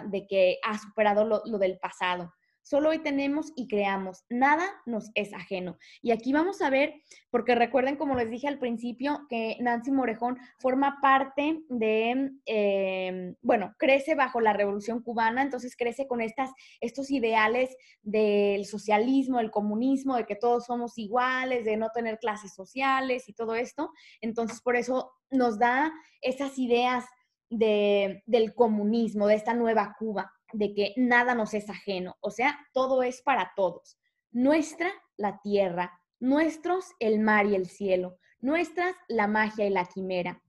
de 0.05 0.27
que 0.27 0.59
ha 0.63 0.77
superado 0.77 1.25
lo, 1.25 1.57
del 1.57 1.79
pasado. 1.79 2.33
Solo 2.69 2.89
hoy 2.89 2.99
tenemos 2.99 3.51
y 3.55 3.67
creamos, 3.67 4.25
nada 4.29 4.63
nos 4.85 5.09
es 5.15 5.33
ajeno. 5.33 5.79
Y 6.03 6.11
aquí 6.11 6.31
vamos 6.31 6.61
a 6.61 6.69
ver, 6.69 7.01
porque 7.31 7.55
recuerden, 7.55 7.95
como 7.95 8.13
les 8.13 8.29
dije 8.29 8.47
al 8.47 8.59
principio, 8.59 9.25
que 9.27 9.57
Nancy 9.59 9.89
Morejón 9.89 10.37
forma 10.59 10.99
parte 11.01 11.63
de, 11.67 12.29
em, 12.45 13.35
bueno, 13.41 13.73
crece 13.79 14.13
bajo 14.13 14.39
la 14.39 14.53
Revolución 14.53 15.01
Cubana, 15.01 15.41
entonces 15.41 15.75
crece 15.75 16.05
con 16.05 16.21
estas, 16.21 16.51
estos 16.79 17.09
ideales 17.09 17.75
del 18.03 18.63
socialismo, 18.67 19.39
el 19.39 19.49
comunismo, 19.49 20.15
de 20.15 20.27
que 20.27 20.35
todos 20.35 20.65
somos 20.65 20.95
iguales, 20.99 21.65
de 21.65 21.75
no 21.75 21.89
tener 21.89 22.19
clases 22.19 22.53
sociales 22.53 23.27
y 23.29 23.33
todo 23.33 23.55
esto. 23.55 23.89
Entonces, 24.21 24.61
por 24.61 24.75
eso 24.75 25.11
nos 25.31 25.57
da 25.57 25.91
esas 26.21 26.59
ideas 26.59 27.03
de, 27.49 28.21
del 28.27 28.53
comunismo, 28.53 29.25
de 29.25 29.33
esta 29.33 29.55
nueva 29.55 29.95
Cuba 29.97 30.31
de 30.53 30.73
que 30.73 30.93
nada 30.97 31.35
nos 31.35 31.53
es 31.53 31.69
ajeno, 31.69 32.17
o 32.21 32.31
sea, 32.31 32.59
todo 32.73 33.03
es 33.03 33.21
para 33.21 33.53
todos. 33.55 33.99
Nuestra, 34.31 34.91
la 35.17 35.39
tierra, 35.41 35.99
nuestros, 36.19 36.93
el 36.99 37.19
mar 37.19 37.45
y 37.45 37.55
el 37.55 37.67
cielo, 37.67 38.17
nuestras, 38.39 38.95
la 39.07 39.27
magia 39.27 39.65
y 39.65 39.69
la 39.69 39.85
quimera. 39.85 40.41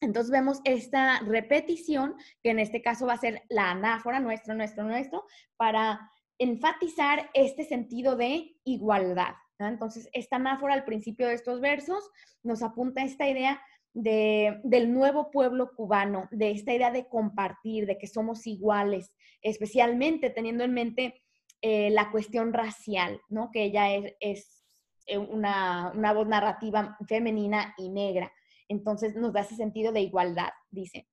Entonces 0.00 0.30
vemos 0.30 0.60
esta 0.64 1.20
repetición, 1.20 2.16
que 2.42 2.50
en 2.50 2.58
este 2.58 2.82
caso 2.82 3.06
va 3.06 3.14
a 3.14 3.18
ser 3.18 3.42
la 3.48 3.70
anáfora, 3.70 4.20
nuestro, 4.20 4.54
nuestro, 4.54 4.84
nuestro, 4.84 5.24
para 5.56 6.10
enfatizar 6.38 7.30
este 7.32 7.64
sentido 7.64 8.16
de 8.16 8.56
igualdad, 8.64 9.34
Entonces, 9.58 10.08
esta 10.12 10.36
anáfora 10.36 10.74
al 10.74 10.84
principio 10.84 11.28
de 11.28 11.34
estos 11.34 11.60
versos 11.60 12.10
nos 12.42 12.62
apunta 12.62 13.02
esta 13.02 13.26
idea 13.26 13.60
de, 13.96 14.60
del 14.62 14.92
nuevo 14.92 15.30
pueblo 15.30 15.70
cubano, 15.74 16.28
de 16.30 16.50
esta 16.50 16.74
idea 16.74 16.90
de 16.90 17.08
compartir, 17.08 17.86
de 17.86 17.96
que 17.96 18.06
somos 18.06 18.46
iguales, 18.46 19.10
especialmente 19.40 20.28
teniendo 20.28 20.64
en 20.64 20.74
mente 20.74 21.22
eh, 21.62 21.88
la 21.88 22.10
cuestión 22.10 22.52
racial, 22.52 23.22
¿no? 23.30 23.50
Que 23.50 23.64
ella 23.64 23.86
es, 24.20 24.66
eh, 25.06 25.16
una, 25.16 25.92
una, 25.94 26.12
voz 26.12 26.28
narrativa 26.28 26.98
femenina 27.08 27.74
y 27.78 27.88
negra. 27.88 28.30
Entonces 28.68 29.16
nos 29.16 29.32
da 29.32 29.40
ese 29.40 29.56
sentido 29.56 29.92
de 29.92 30.02
igualdad, 30.02 30.50
dice. 30.70 31.08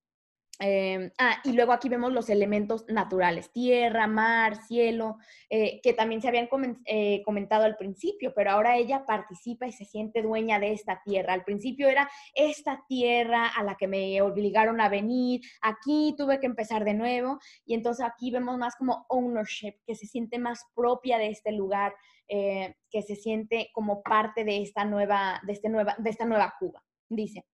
Em, 0.60 1.10
ah, 1.18 1.40
y 1.42 1.52
luego 1.52 1.72
aquí 1.72 1.88
vemos 1.88 2.12
los 2.12 2.30
elementos 2.30 2.84
naturales, 2.86 3.50
tierra, 3.50 4.06
mar, 4.06 4.56
cielo, 4.68 5.18
eh, 5.50 5.80
que 5.82 5.94
también 5.94 6.22
se 6.22 6.28
habían 6.28 6.48
eh, 6.84 7.22
comentado 7.24 7.64
al 7.64 7.76
principio, 7.76 8.32
pero 8.34 8.52
ahora 8.52 8.76
ella 8.76 9.04
participa 9.04 9.66
y 9.66 9.72
se 9.72 9.84
siente 9.84 10.22
dueña 10.22 10.60
de 10.60 10.72
esta 10.72 11.02
tierra. 11.04 11.32
Al 11.32 11.42
principio 11.42 11.88
era 11.88 12.08
esta 12.34 12.84
tierra 12.88 13.48
a 13.48 13.64
la 13.64 13.74
que 13.74 13.88
me 13.88 14.22
obligaron 14.22 14.80
a 14.80 14.88
venir, 14.88 15.40
aquí 15.60 16.14
tuve 16.16 16.38
que 16.38 16.46
empezar 16.46 16.84
de 16.84 16.94
nuevo, 16.94 17.40
y 17.66 17.74
entonces 17.74 18.06
aquí 18.06 18.30
vemos 18.30 18.56
más 18.56 18.76
como 18.76 19.06
ownership, 19.08 19.74
que 19.84 19.96
se 19.96 20.06
siente 20.06 20.38
más 20.38 20.64
propia 20.74 21.18
de 21.18 21.30
este 21.30 21.50
lugar, 21.50 21.94
eh, 22.28 22.76
que 22.90 23.02
se 23.02 23.16
siente 23.16 23.70
como 23.72 24.02
parte 24.02 24.44
de 24.44 24.62
esta 24.62 24.84
nueva, 24.84 25.40
de 25.44 25.52
este 25.52 25.68
nueva, 25.68 25.96
de 25.98 26.10
esta 26.10 26.26
nueva 26.26 26.54
Cuba. 26.60 26.84
Dice, 27.08 27.44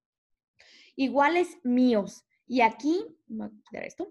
iguales 0.96 1.59
míos 1.64 2.26
y 2.51 2.62
aquí, 2.62 3.07
esto, 3.70 4.11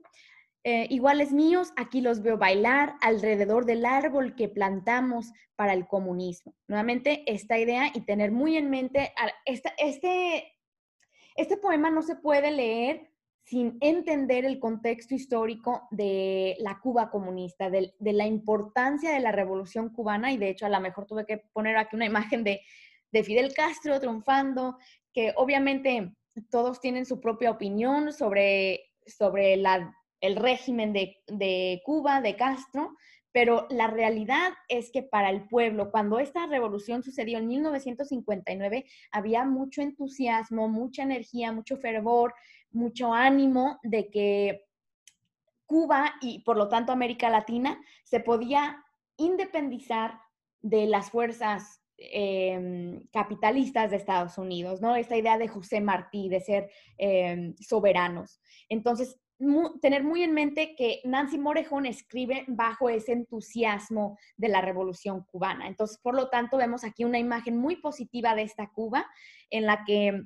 eh, 0.64 0.88
iguales 0.90 1.34
míos, 1.34 1.74
aquí 1.76 2.00
los 2.00 2.22
veo 2.22 2.38
bailar 2.38 2.96
alrededor 3.02 3.66
del 3.66 3.86
árbol 3.86 4.34
que 4.34 4.48
plantamos 4.48 5.34
para 5.58 5.74
el 5.74 5.88
comunismo. 5.88 6.56
Nuevamente, 6.66 7.26
esta 7.28 7.60
idea 7.60 7.92
y 7.94 8.00
tener 8.00 8.32
muy 8.32 8.56
en 8.56 8.70
mente, 8.70 9.12
este, 9.46 10.56
este 11.36 11.58
poema 11.58 11.90
no 11.90 12.02
se 12.02 12.16
puede 12.16 12.52
leer 12.52 13.12
sin 13.44 13.78
entender 13.82 14.46
el 14.46 14.58
contexto 14.58 15.16
histórico 15.16 15.90
de 15.92 16.56
la 16.60 16.80
Cuba 16.80 17.12
comunista, 17.12 17.70
de, 17.70 17.94
la 18.00 18.26
importancia 18.26 19.12
de 19.12 19.20
la 19.20 19.34
revolución 19.34 19.90
cubana, 19.90 20.32
y 20.32 20.38
de 20.38 20.48
hecho 20.48 20.66
a 20.66 20.70
lo 20.70 20.80
mejor 20.80 21.06
tuve 21.08 21.26
que 21.26 21.40
poner 21.52 21.76
aquí 21.76 21.98
una 21.98 22.06
imagen 22.06 22.46
de 22.46 22.62
Fidel 23.22 23.54
Castro 23.54 24.00
triunfando, 24.00 24.78
que 25.12 25.34
obviamente 25.36 26.16
todos 26.50 26.80
tienen 26.80 27.06
su 27.06 27.20
propia 27.20 27.52
opinión 27.52 28.14
sobre, 28.14 28.92
sobre 29.06 29.54
el 29.54 30.36
régimen 30.36 30.94
de, 30.94 31.82
Cuba, 31.86 32.22
de 32.22 32.36
Castro, 32.36 32.96
pero 33.32 33.68
la 33.70 33.88
realidad 33.88 34.54
es 34.68 34.92
que 34.92 35.04
para 35.04 35.30
el 35.30 35.48
pueblo, 35.48 35.92
cuando 35.92 36.20
esta 36.20 36.48
revolución 36.48 37.04
sucedió 37.04 37.38
en 37.38 37.48
1959, 37.48 38.86
había 39.12 39.46
mucho 39.46 39.82
entusiasmo, 39.82 40.68
mucha 40.68 41.04
energía, 41.04 41.52
mucho 41.52 41.78
fervor, 41.78 42.34
mucho 42.72 43.14
ánimo 43.14 43.80
de 43.84 44.10
que 44.10 44.66
Cuba 45.66 46.16
y 46.22 46.40
por 46.40 46.58
lo 46.58 46.68
tanto 46.68 46.92
América 46.92 47.30
Latina 47.30 47.80
se 48.04 48.20
podía 48.20 48.84
independizar 49.18 50.20
de 50.62 50.88
las 50.88 51.12
fuerzas 51.12 51.79
Em, 52.02 53.02
capitalistas 53.12 53.92
de 53.92 53.98
Estados 53.98 54.38
Unidos, 54.38 54.82
¿no? 54.82 54.96
Esta 54.96 55.18
idea 55.18 55.38
de 55.38 55.50
José 55.50 55.82
Martí, 55.82 56.30
de 56.30 56.40
ser 56.40 56.72
em, 56.98 57.54
soberanos. 57.58 58.40
Entonces, 58.70 59.20
tener 59.82 60.04
muy 60.04 60.24
en 60.24 60.34
mente 60.34 60.76
que 60.76 61.02
Nancy 61.04 61.38
Morejón 61.38 61.86
escribe 61.86 62.46
bajo 62.48 62.90
ese 62.90 63.14
entusiasmo 63.14 64.18
de 64.38 64.48
la 64.48 64.62
revolución 64.62 65.26
cubana. 65.26 65.68
Entonces, 65.68 65.98
por 66.02 66.16
lo 66.16 66.30
tanto, 66.30 66.58
vemos 66.58 66.86
aquí 66.86 67.04
una 67.04 67.20
imagen 67.20 67.58
muy 67.58 67.78
positiva 67.78 68.34
de 68.34 68.44
esta 68.44 68.70
Cuba 68.70 69.06
en 69.50 69.66
la 69.66 69.84
que 69.86 70.24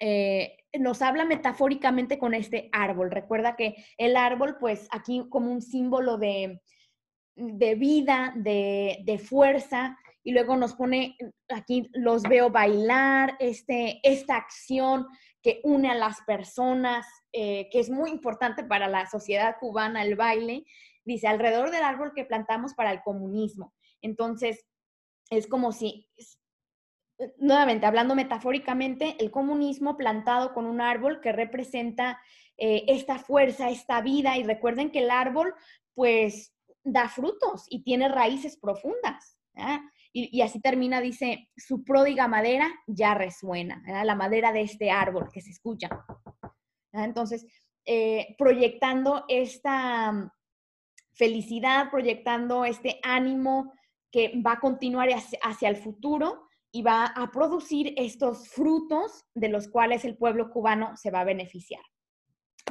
eh, 0.00 0.56
nos 0.78 1.02
habla 1.02 1.24
metafóricamente 1.24 2.18
con 2.18 2.34
este 2.34 2.68
árbol. 2.72 3.10
Recuerda 3.10 3.56
que 3.56 3.74
el 3.96 4.16
árbol, 4.16 4.56
pues 4.58 4.88
aquí 4.92 5.24
como 5.28 5.50
un 5.50 5.62
símbolo 5.62 6.16
de, 6.16 6.60
de 7.36 7.74
vida, 7.74 8.32
de, 8.36 8.98
de 9.04 9.18
fuerza, 9.18 9.96
y 10.24 10.32
luego 10.32 10.56
nos 10.56 10.74
pone, 10.74 11.16
aquí 11.48 11.88
los 11.92 12.22
veo 12.22 12.50
bailar, 12.50 13.36
este, 13.40 14.00
esta 14.02 14.36
acción 14.36 15.06
que 15.42 15.60
une 15.64 15.90
a 15.90 15.94
las 15.94 16.20
personas, 16.22 17.06
eh, 17.32 17.68
que 17.70 17.80
es 17.80 17.90
muy 17.90 18.10
importante 18.10 18.62
para 18.62 18.88
la 18.88 19.06
sociedad 19.06 19.56
cubana, 19.58 20.02
el 20.02 20.14
baile, 20.14 20.64
dice, 21.04 21.26
alrededor 21.26 21.70
del 21.70 21.82
árbol 21.82 22.12
que 22.14 22.24
plantamos 22.24 22.74
para 22.74 22.92
el 22.92 23.02
comunismo. 23.02 23.74
Entonces, 24.00 24.64
es 25.30 25.48
como 25.48 25.72
si, 25.72 26.08
nuevamente, 27.38 27.86
hablando 27.86 28.14
metafóricamente, 28.14 29.16
el 29.18 29.32
comunismo 29.32 29.96
plantado 29.96 30.54
con 30.54 30.66
un 30.66 30.80
árbol 30.80 31.20
que 31.20 31.32
representa 31.32 32.20
eh, 32.56 32.84
esta 32.86 33.18
fuerza, 33.18 33.70
esta 33.70 34.00
vida, 34.00 34.36
y 34.36 34.44
recuerden 34.44 34.92
que 34.92 35.00
el 35.00 35.10
árbol, 35.10 35.54
pues, 35.94 36.54
da 36.84 37.08
frutos 37.08 37.66
y 37.68 37.82
tiene 37.82 38.08
raíces 38.08 38.56
profundas. 38.56 39.36
Y, 40.14 40.42
así 40.42 40.60
termina, 40.60 41.00
dice, 41.00 41.48
su 41.56 41.84
pródiga 41.84 42.28
madera 42.28 42.70
ya 42.86 43.14
resuena, 43.14 43.82
la 44.04 44.14
madera 44.14 44.52
de 44.52 44.60
este 44.60 44.90
árbol 44.90 45.30
que 45.32 45.40
se 45.40 45.50
escucha. 45.50 45.88
Entonces, 46.92 47.46
eh, 47.86 48.34
proyectando 48.36 49.24
esta 49.28 50.32
felicidad, 51.14 51.90
proyectando 51.90 52.64
este 52.64 53.00
ánimo 53.02 53.72
que 54.10 54.40
va 54.46 54.52
a 54.52 54.60
continuar 54.60 55.08
hacia, 55.42 55.68
el 55.68 55.76
futuro 55.76 56.46
y 56.70 56.82
va 56.82 57.06
a 57.06 57.30
producir 57.30 57.94
estos 57.96 58.48
frutos 58.48 59.24
de 59.34 59.48
los 59.48 59.68
cuales 59.68 60.04
el 60.04 60.16
pueblo 60.16 60.50
cubano 60.50 60.96
se 60.96 61.10
va 61.10 61.20
a 61.20 61.24
beneficiar. 61.24 61.82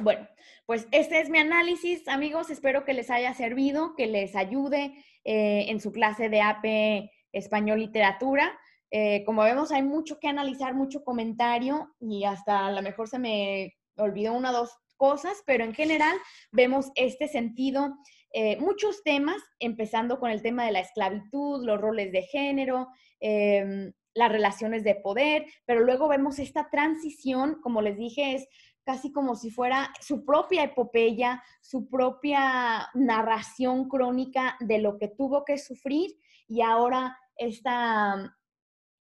Bueno, 0.00 0.26
pues 0.64 0.88
este 0.92 1.20
es 1.20 1.28
mi 1.28 1.38
análisis, 1.38 2.06
amigos. 2.08 2.50
Espero 2.50 2.84
que 2.84 2.94
les 2.94 3.10
haya 3.10 3.34
servido, 3.34 3.94
que 3.94 4.06
les 4.06 4.34
ayude 4.34 5.04
eh, 5.24 5.66
en 5.68 5.80
su 5.80 5.92
clase 5.92 6.28
de 6.28 6.40
AP 6.40 7.10
español 7.32 7.80
literatura. 7.80 8.58
Eh, 8.90 9.24
como 9.24 9.42
vemos, 9.42 9.72
hay 9.72 9.82
mucho 9.82 10.18
que 10.20 10.28
analizar, 10.28 10.74
mucho 10.74 11.02
comentario 11.02 11.94
y 11.98 12.24
hasta 12.24 12.66
a 12.66 12.72
lo 12.72 12.82
mejor 12.82 13.08
se 13.08 13.18
me 13.18 13.74
olvidó 13.96 14.34
una 14.34 14.50
o 14.50 14.54
dos 14.54 14.70
cosas, 14.96 15.42
pero 15.46 15.64
en 15.64 15.74
general 15.74 16.16
vemos 16.52 16.92
este 16.94 17.26
sentido, 17.26 17.96
eh, 18.32 18.56
muchos 18.58 19.02
temas, 19.02 19.42
empezando 19.58 20.20
con 20.20 20.30
el 20.30 20.42
tema 20.42 20.64
de 20.64 20.72
la 20.72 20.80
esclavitud, 20.80 21.64
los 21.64 21.80
roles 21.80 22.12
de 22.12 22.22
género, 22.22 22.88
em, 23.20 23.92
las 24.14 24.30
relaciones 24.30 24.84
de 24.84 24.94
poder, 24.94 25.46
pero 25.64 25.80
luego 25.80 26.06
vemos 26.06 26.38
esta 26.38 26.68
transición, 26.70 27.60
como 27.62 27.82
les 27.82 27.96
dije, 27.96 28.34
es 28.34 28.46
casi 28.84 29.12
como 29.12 29.36
si 29.36 29.50
fuera 29.50 29.92
su 30.00 30.24
propia 30.24 30.64
epopeya, 30.64 31.42
su 31.60 31.88
propia 31.88 32.88
narración 32.94 33.88
crónica 33.88 34.56
de 34.60 34.78
lo 34.78 34.98
que 34.98 35.08
tuvo 35.08 35.44
que 35.44 35.58
sufrir 35.58 36.10
y 36.46 36.62
ahora 36.62 37.18
esta, 37.36 38.36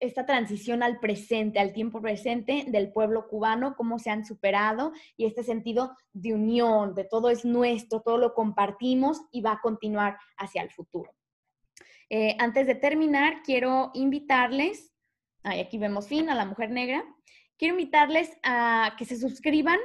esta 0.01 0.27
transición 0.27 0.83
al 0.83 0.99
presente, 0.99 1.59
al 1.59 1.73
tiempo 1.73 2.01
presente 2.01 2.65
del 2.69 2.93
pueblo 2.93 3.29
cubano, 3.29 3.75
cómo 3.77 3.99
se 3.99 4.11
han 4.11 4.25
superado 4.25 4.93
y 5.17 5.27
este 5.27 5.45
sentido 5.45 5.97
de 6.13 6.35
unión, 6.35 6.95
de 6.95 7.05
todo 7.05 7.31
es 7.31 7.45
nuestro, 7.45 8.01
todo 8.01 8.19
lo 8.19 8.35
compartimos 8.35 9.21
y 9.31 9.43
va 9.43 9.53
a 9.53 9.61
continuar 9.61 10.19
hacia 10.37 10.63
el 10.63 10.71
futuro. 10.71 11.13
Eh, 12.09 12.35
antes 12.39 12.67
de 12.67 12.75
terminar, 12.75 13.43
quiero 13.45 13.91
invitarles, 13.95 14.93
aquí 15.45 15.79
vemos 15.79 16.09
fin 16.09 16.29
a 16.29 16.35
la 16.35 16.45
mujer 16.45 16.71
negra, 16.71 17.05
quiero 17.57 17.75
invitarles 17.75 18.37
a 18.43 18.95
que 18.99 19.05
se 19.05 19.17
suscriban 19.17 19.79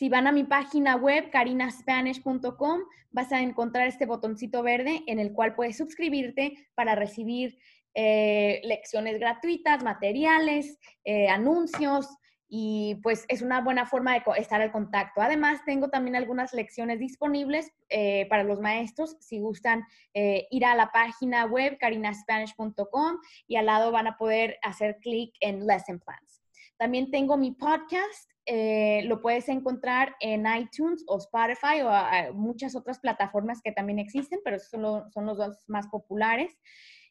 si 0.00 0.08
van 0.08 0.26
a 0.26 0.32
mi 0.32 0.44
página 0.44 0.96
web, 0.96 1.28
carinaspanish.com, 1.28 2.80
vas 3.10 3.32
a 3.32 3.42
encontrar 3.42 3.86
este 3.86 4.06
botoncito 4.06 4.62
verde 4.62 5.02
en 5.06 5.18
el 5.18 5.34
cual 5.34 5.54
puedes 5.54 5.76
suscribirte 5.76 6.70
para 6.74 6.94
recibir 6.94 7.58
eh, 7.92 8.62
lecciones 8.64 9.18
gratuitas, 9.18 9.84
materiales, 9.84 10.78
eh, 11.04 11.28
anuncios 11.28 12.08
y 12.48 12.98
pues 13.02 13.26
es 13.28 13.42
una 13.42 13.60
buena 13.60 13.84
forma 13.84 14.14
de 14.14 14.22
estar 14.38 14.62
en 14.62 14.70
contacto. 14.70 15.20
Además, 15.20 15.60
tengo 15.66 15.90
también 15.90 16.16
algunas 16.16 16.54
lecciones 16.54 16.98
disponibles 16.98 17.70
eh, 17.90 18.24
para 18.30 18.42
los 18.42 18.58
maestros 18.58 19.18
si 19.20 19.38
gustan 19.38 19.84
ir 20.14 20.64
a 20.64 20.76
la 20.76 20.90
página 20.92 21.44
web 21.44 21.76
carinaspanish.com 21.78 23.18
y 23.46 23.56
al 23.56 23.66
lado 23.66 23.92
van 23.92 24.06
a 24.06 24.16
poder 24.16 24.56
hacer 24.62 24.96
clic 25.02 25.34
en 25.40 25.66
Lesson 25.66 26.00
Plans. 26.00 26.40
También 26.78 27.10
tengo 27.10 27.36
mi 27.36 27.50
podcast 27.50 28.30
eh, 28.52 29.02
lo 29.04 29.22
puedes 29.22 29.48
encontrar 29.48 30.16
en 30.18 30.44
iTunes 30.44 31.04
o 31.06 31.18
Spotify 31.18 31.82
o 31.82 31.88
ah, 31.88 32.32
muchas 32.34 32.74
otras 32.74 32.98
plataformas 32.98 33.62
que 33.62 33.70
también 33.70 34.00
existen, 34.00 34.40
pero 34.42 34.58
son, 34.58 35.08
son 35.12 35.26
los 35.26 35.38
dos 35.38 35.62
más 35.68 35.86
populares. 35.86 36.52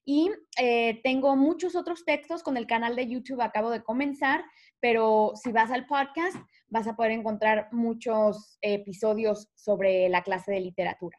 Y 0.03 0.29
eh, 0.59 0.99
tengo 1.01 1.37
muchos 1.37 1.77
otros 1.77 2.03
textos 2.03 2.43
con 2.43 2.57
el 2.57 2.67
canal 2.67 2.97
de 2.97 3.07
YouTube, 3.07 3.39
acabo 3.39 3.69
de 3.69 3.81
comenzar, 3.81 4.43
pero 4.81 5.31
si 5.41 5.53
vas 5.53 5.71
al 5.71 5.85
podcast 5.85 6.35
vas 6.67 6.87
a 6.87 6.97
poder 6.97 7.13
encontrar 7.13 7.69
muchos 7.71 8.57
episodios 8.61 9.49
sobre 9.55 10.09
la 10.09 10.23
clase 10.23 10.51
de 10.51 10.59
literatura. 10.59 11.17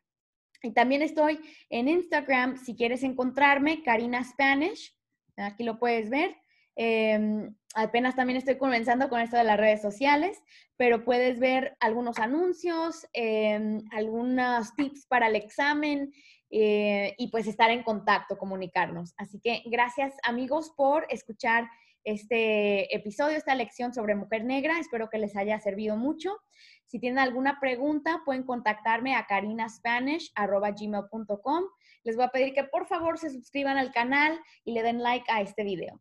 Y 0.62 0.72
también 0.72 1.00
estoy 1.00 1.40
en 1.70 1.88
Instagram, 1.88 2.58
si 2.58 2.76
quieres 2.76 3.04
encontrarme, 3.04 3.82
Karina 3.82 4.22
Spanish, 4.22 4.94
aquí 5.38 5.64
lo 5.64 5.78
puedes 5.78 6.10
ver. 6.10 6.36
Em, 6.82 7.54
apenas 7.74 8.16
también 8.16 8.38
estoy 8.38 8.56
comenzando 8.56 9.10
con 9.10 9.20
esto 9.20 9.36
de 9.36 9.44
las 9.44 9.60
redes 9.60 9.82
sociales, 9.82 10.42
pero 10.78 11.04
puedes 11.04 11.38
ver 11.38 11.76
algunos 11.78 12.18
anuncios, 12.18 13.06
eh, 13.12 13.82
algunos 13.92 14.74
tips 14.76 15.04
para 15.04 15.26
el 15.26 15.36
examen 15.36 16.10
eh, 16.48 17.14
y 17.18 17.30
pues 17.30 17.46
estar 17.46 17.70
en 17.70 17.82
contacto, 17.82 18.38
comunicarnos. 18.38 19.12
Así 19.18 19.40
que 19.40 19.62
gracias 19.66 20.14
amigos 20.22 20.72
por 20.74 21.06
escuchar 21.10 21.68
este 22.02 22.96
episodio, 22.96 23.36
esta 23.36 23.54
lección 23.54 23.92
sobre 23.92 24.14
mujer 24.14 24.44
negra. 24.44 24.78
Espero 24.78 25.10
que 25.10 25.18
les 25.18 25.36
haya 25.36 25.60
servido 25.60 25.98
mucho. 25.98 26.38
Si 26.86 26.98
tienen 26.98 27.18
alguna 27.18 27.60
pregunta, 27.60 28.22
pueden 28.24 28.44
contactarme 28.44 29.16
a 29.16 29.26
carinaspanish.gmail.com. 29.26 31.64
Les 32.04 32.16
voy 32.16 32.24
a 32.24 32.30
pedir 32.30 32.54
que 32.54 32.64
por 32.64 32.86
favor 32.86 33.18
se 33.18 33.28
suscriban 33.28 33.76
al 33.76 33.92
canal 33.92 34.40
y 34.64 34.72
le 34.72 34.82
den 34.82 35.02
like 35.02 35.30
a 35.30 35.42
este 35.42 35.62
video. 35.62 36.00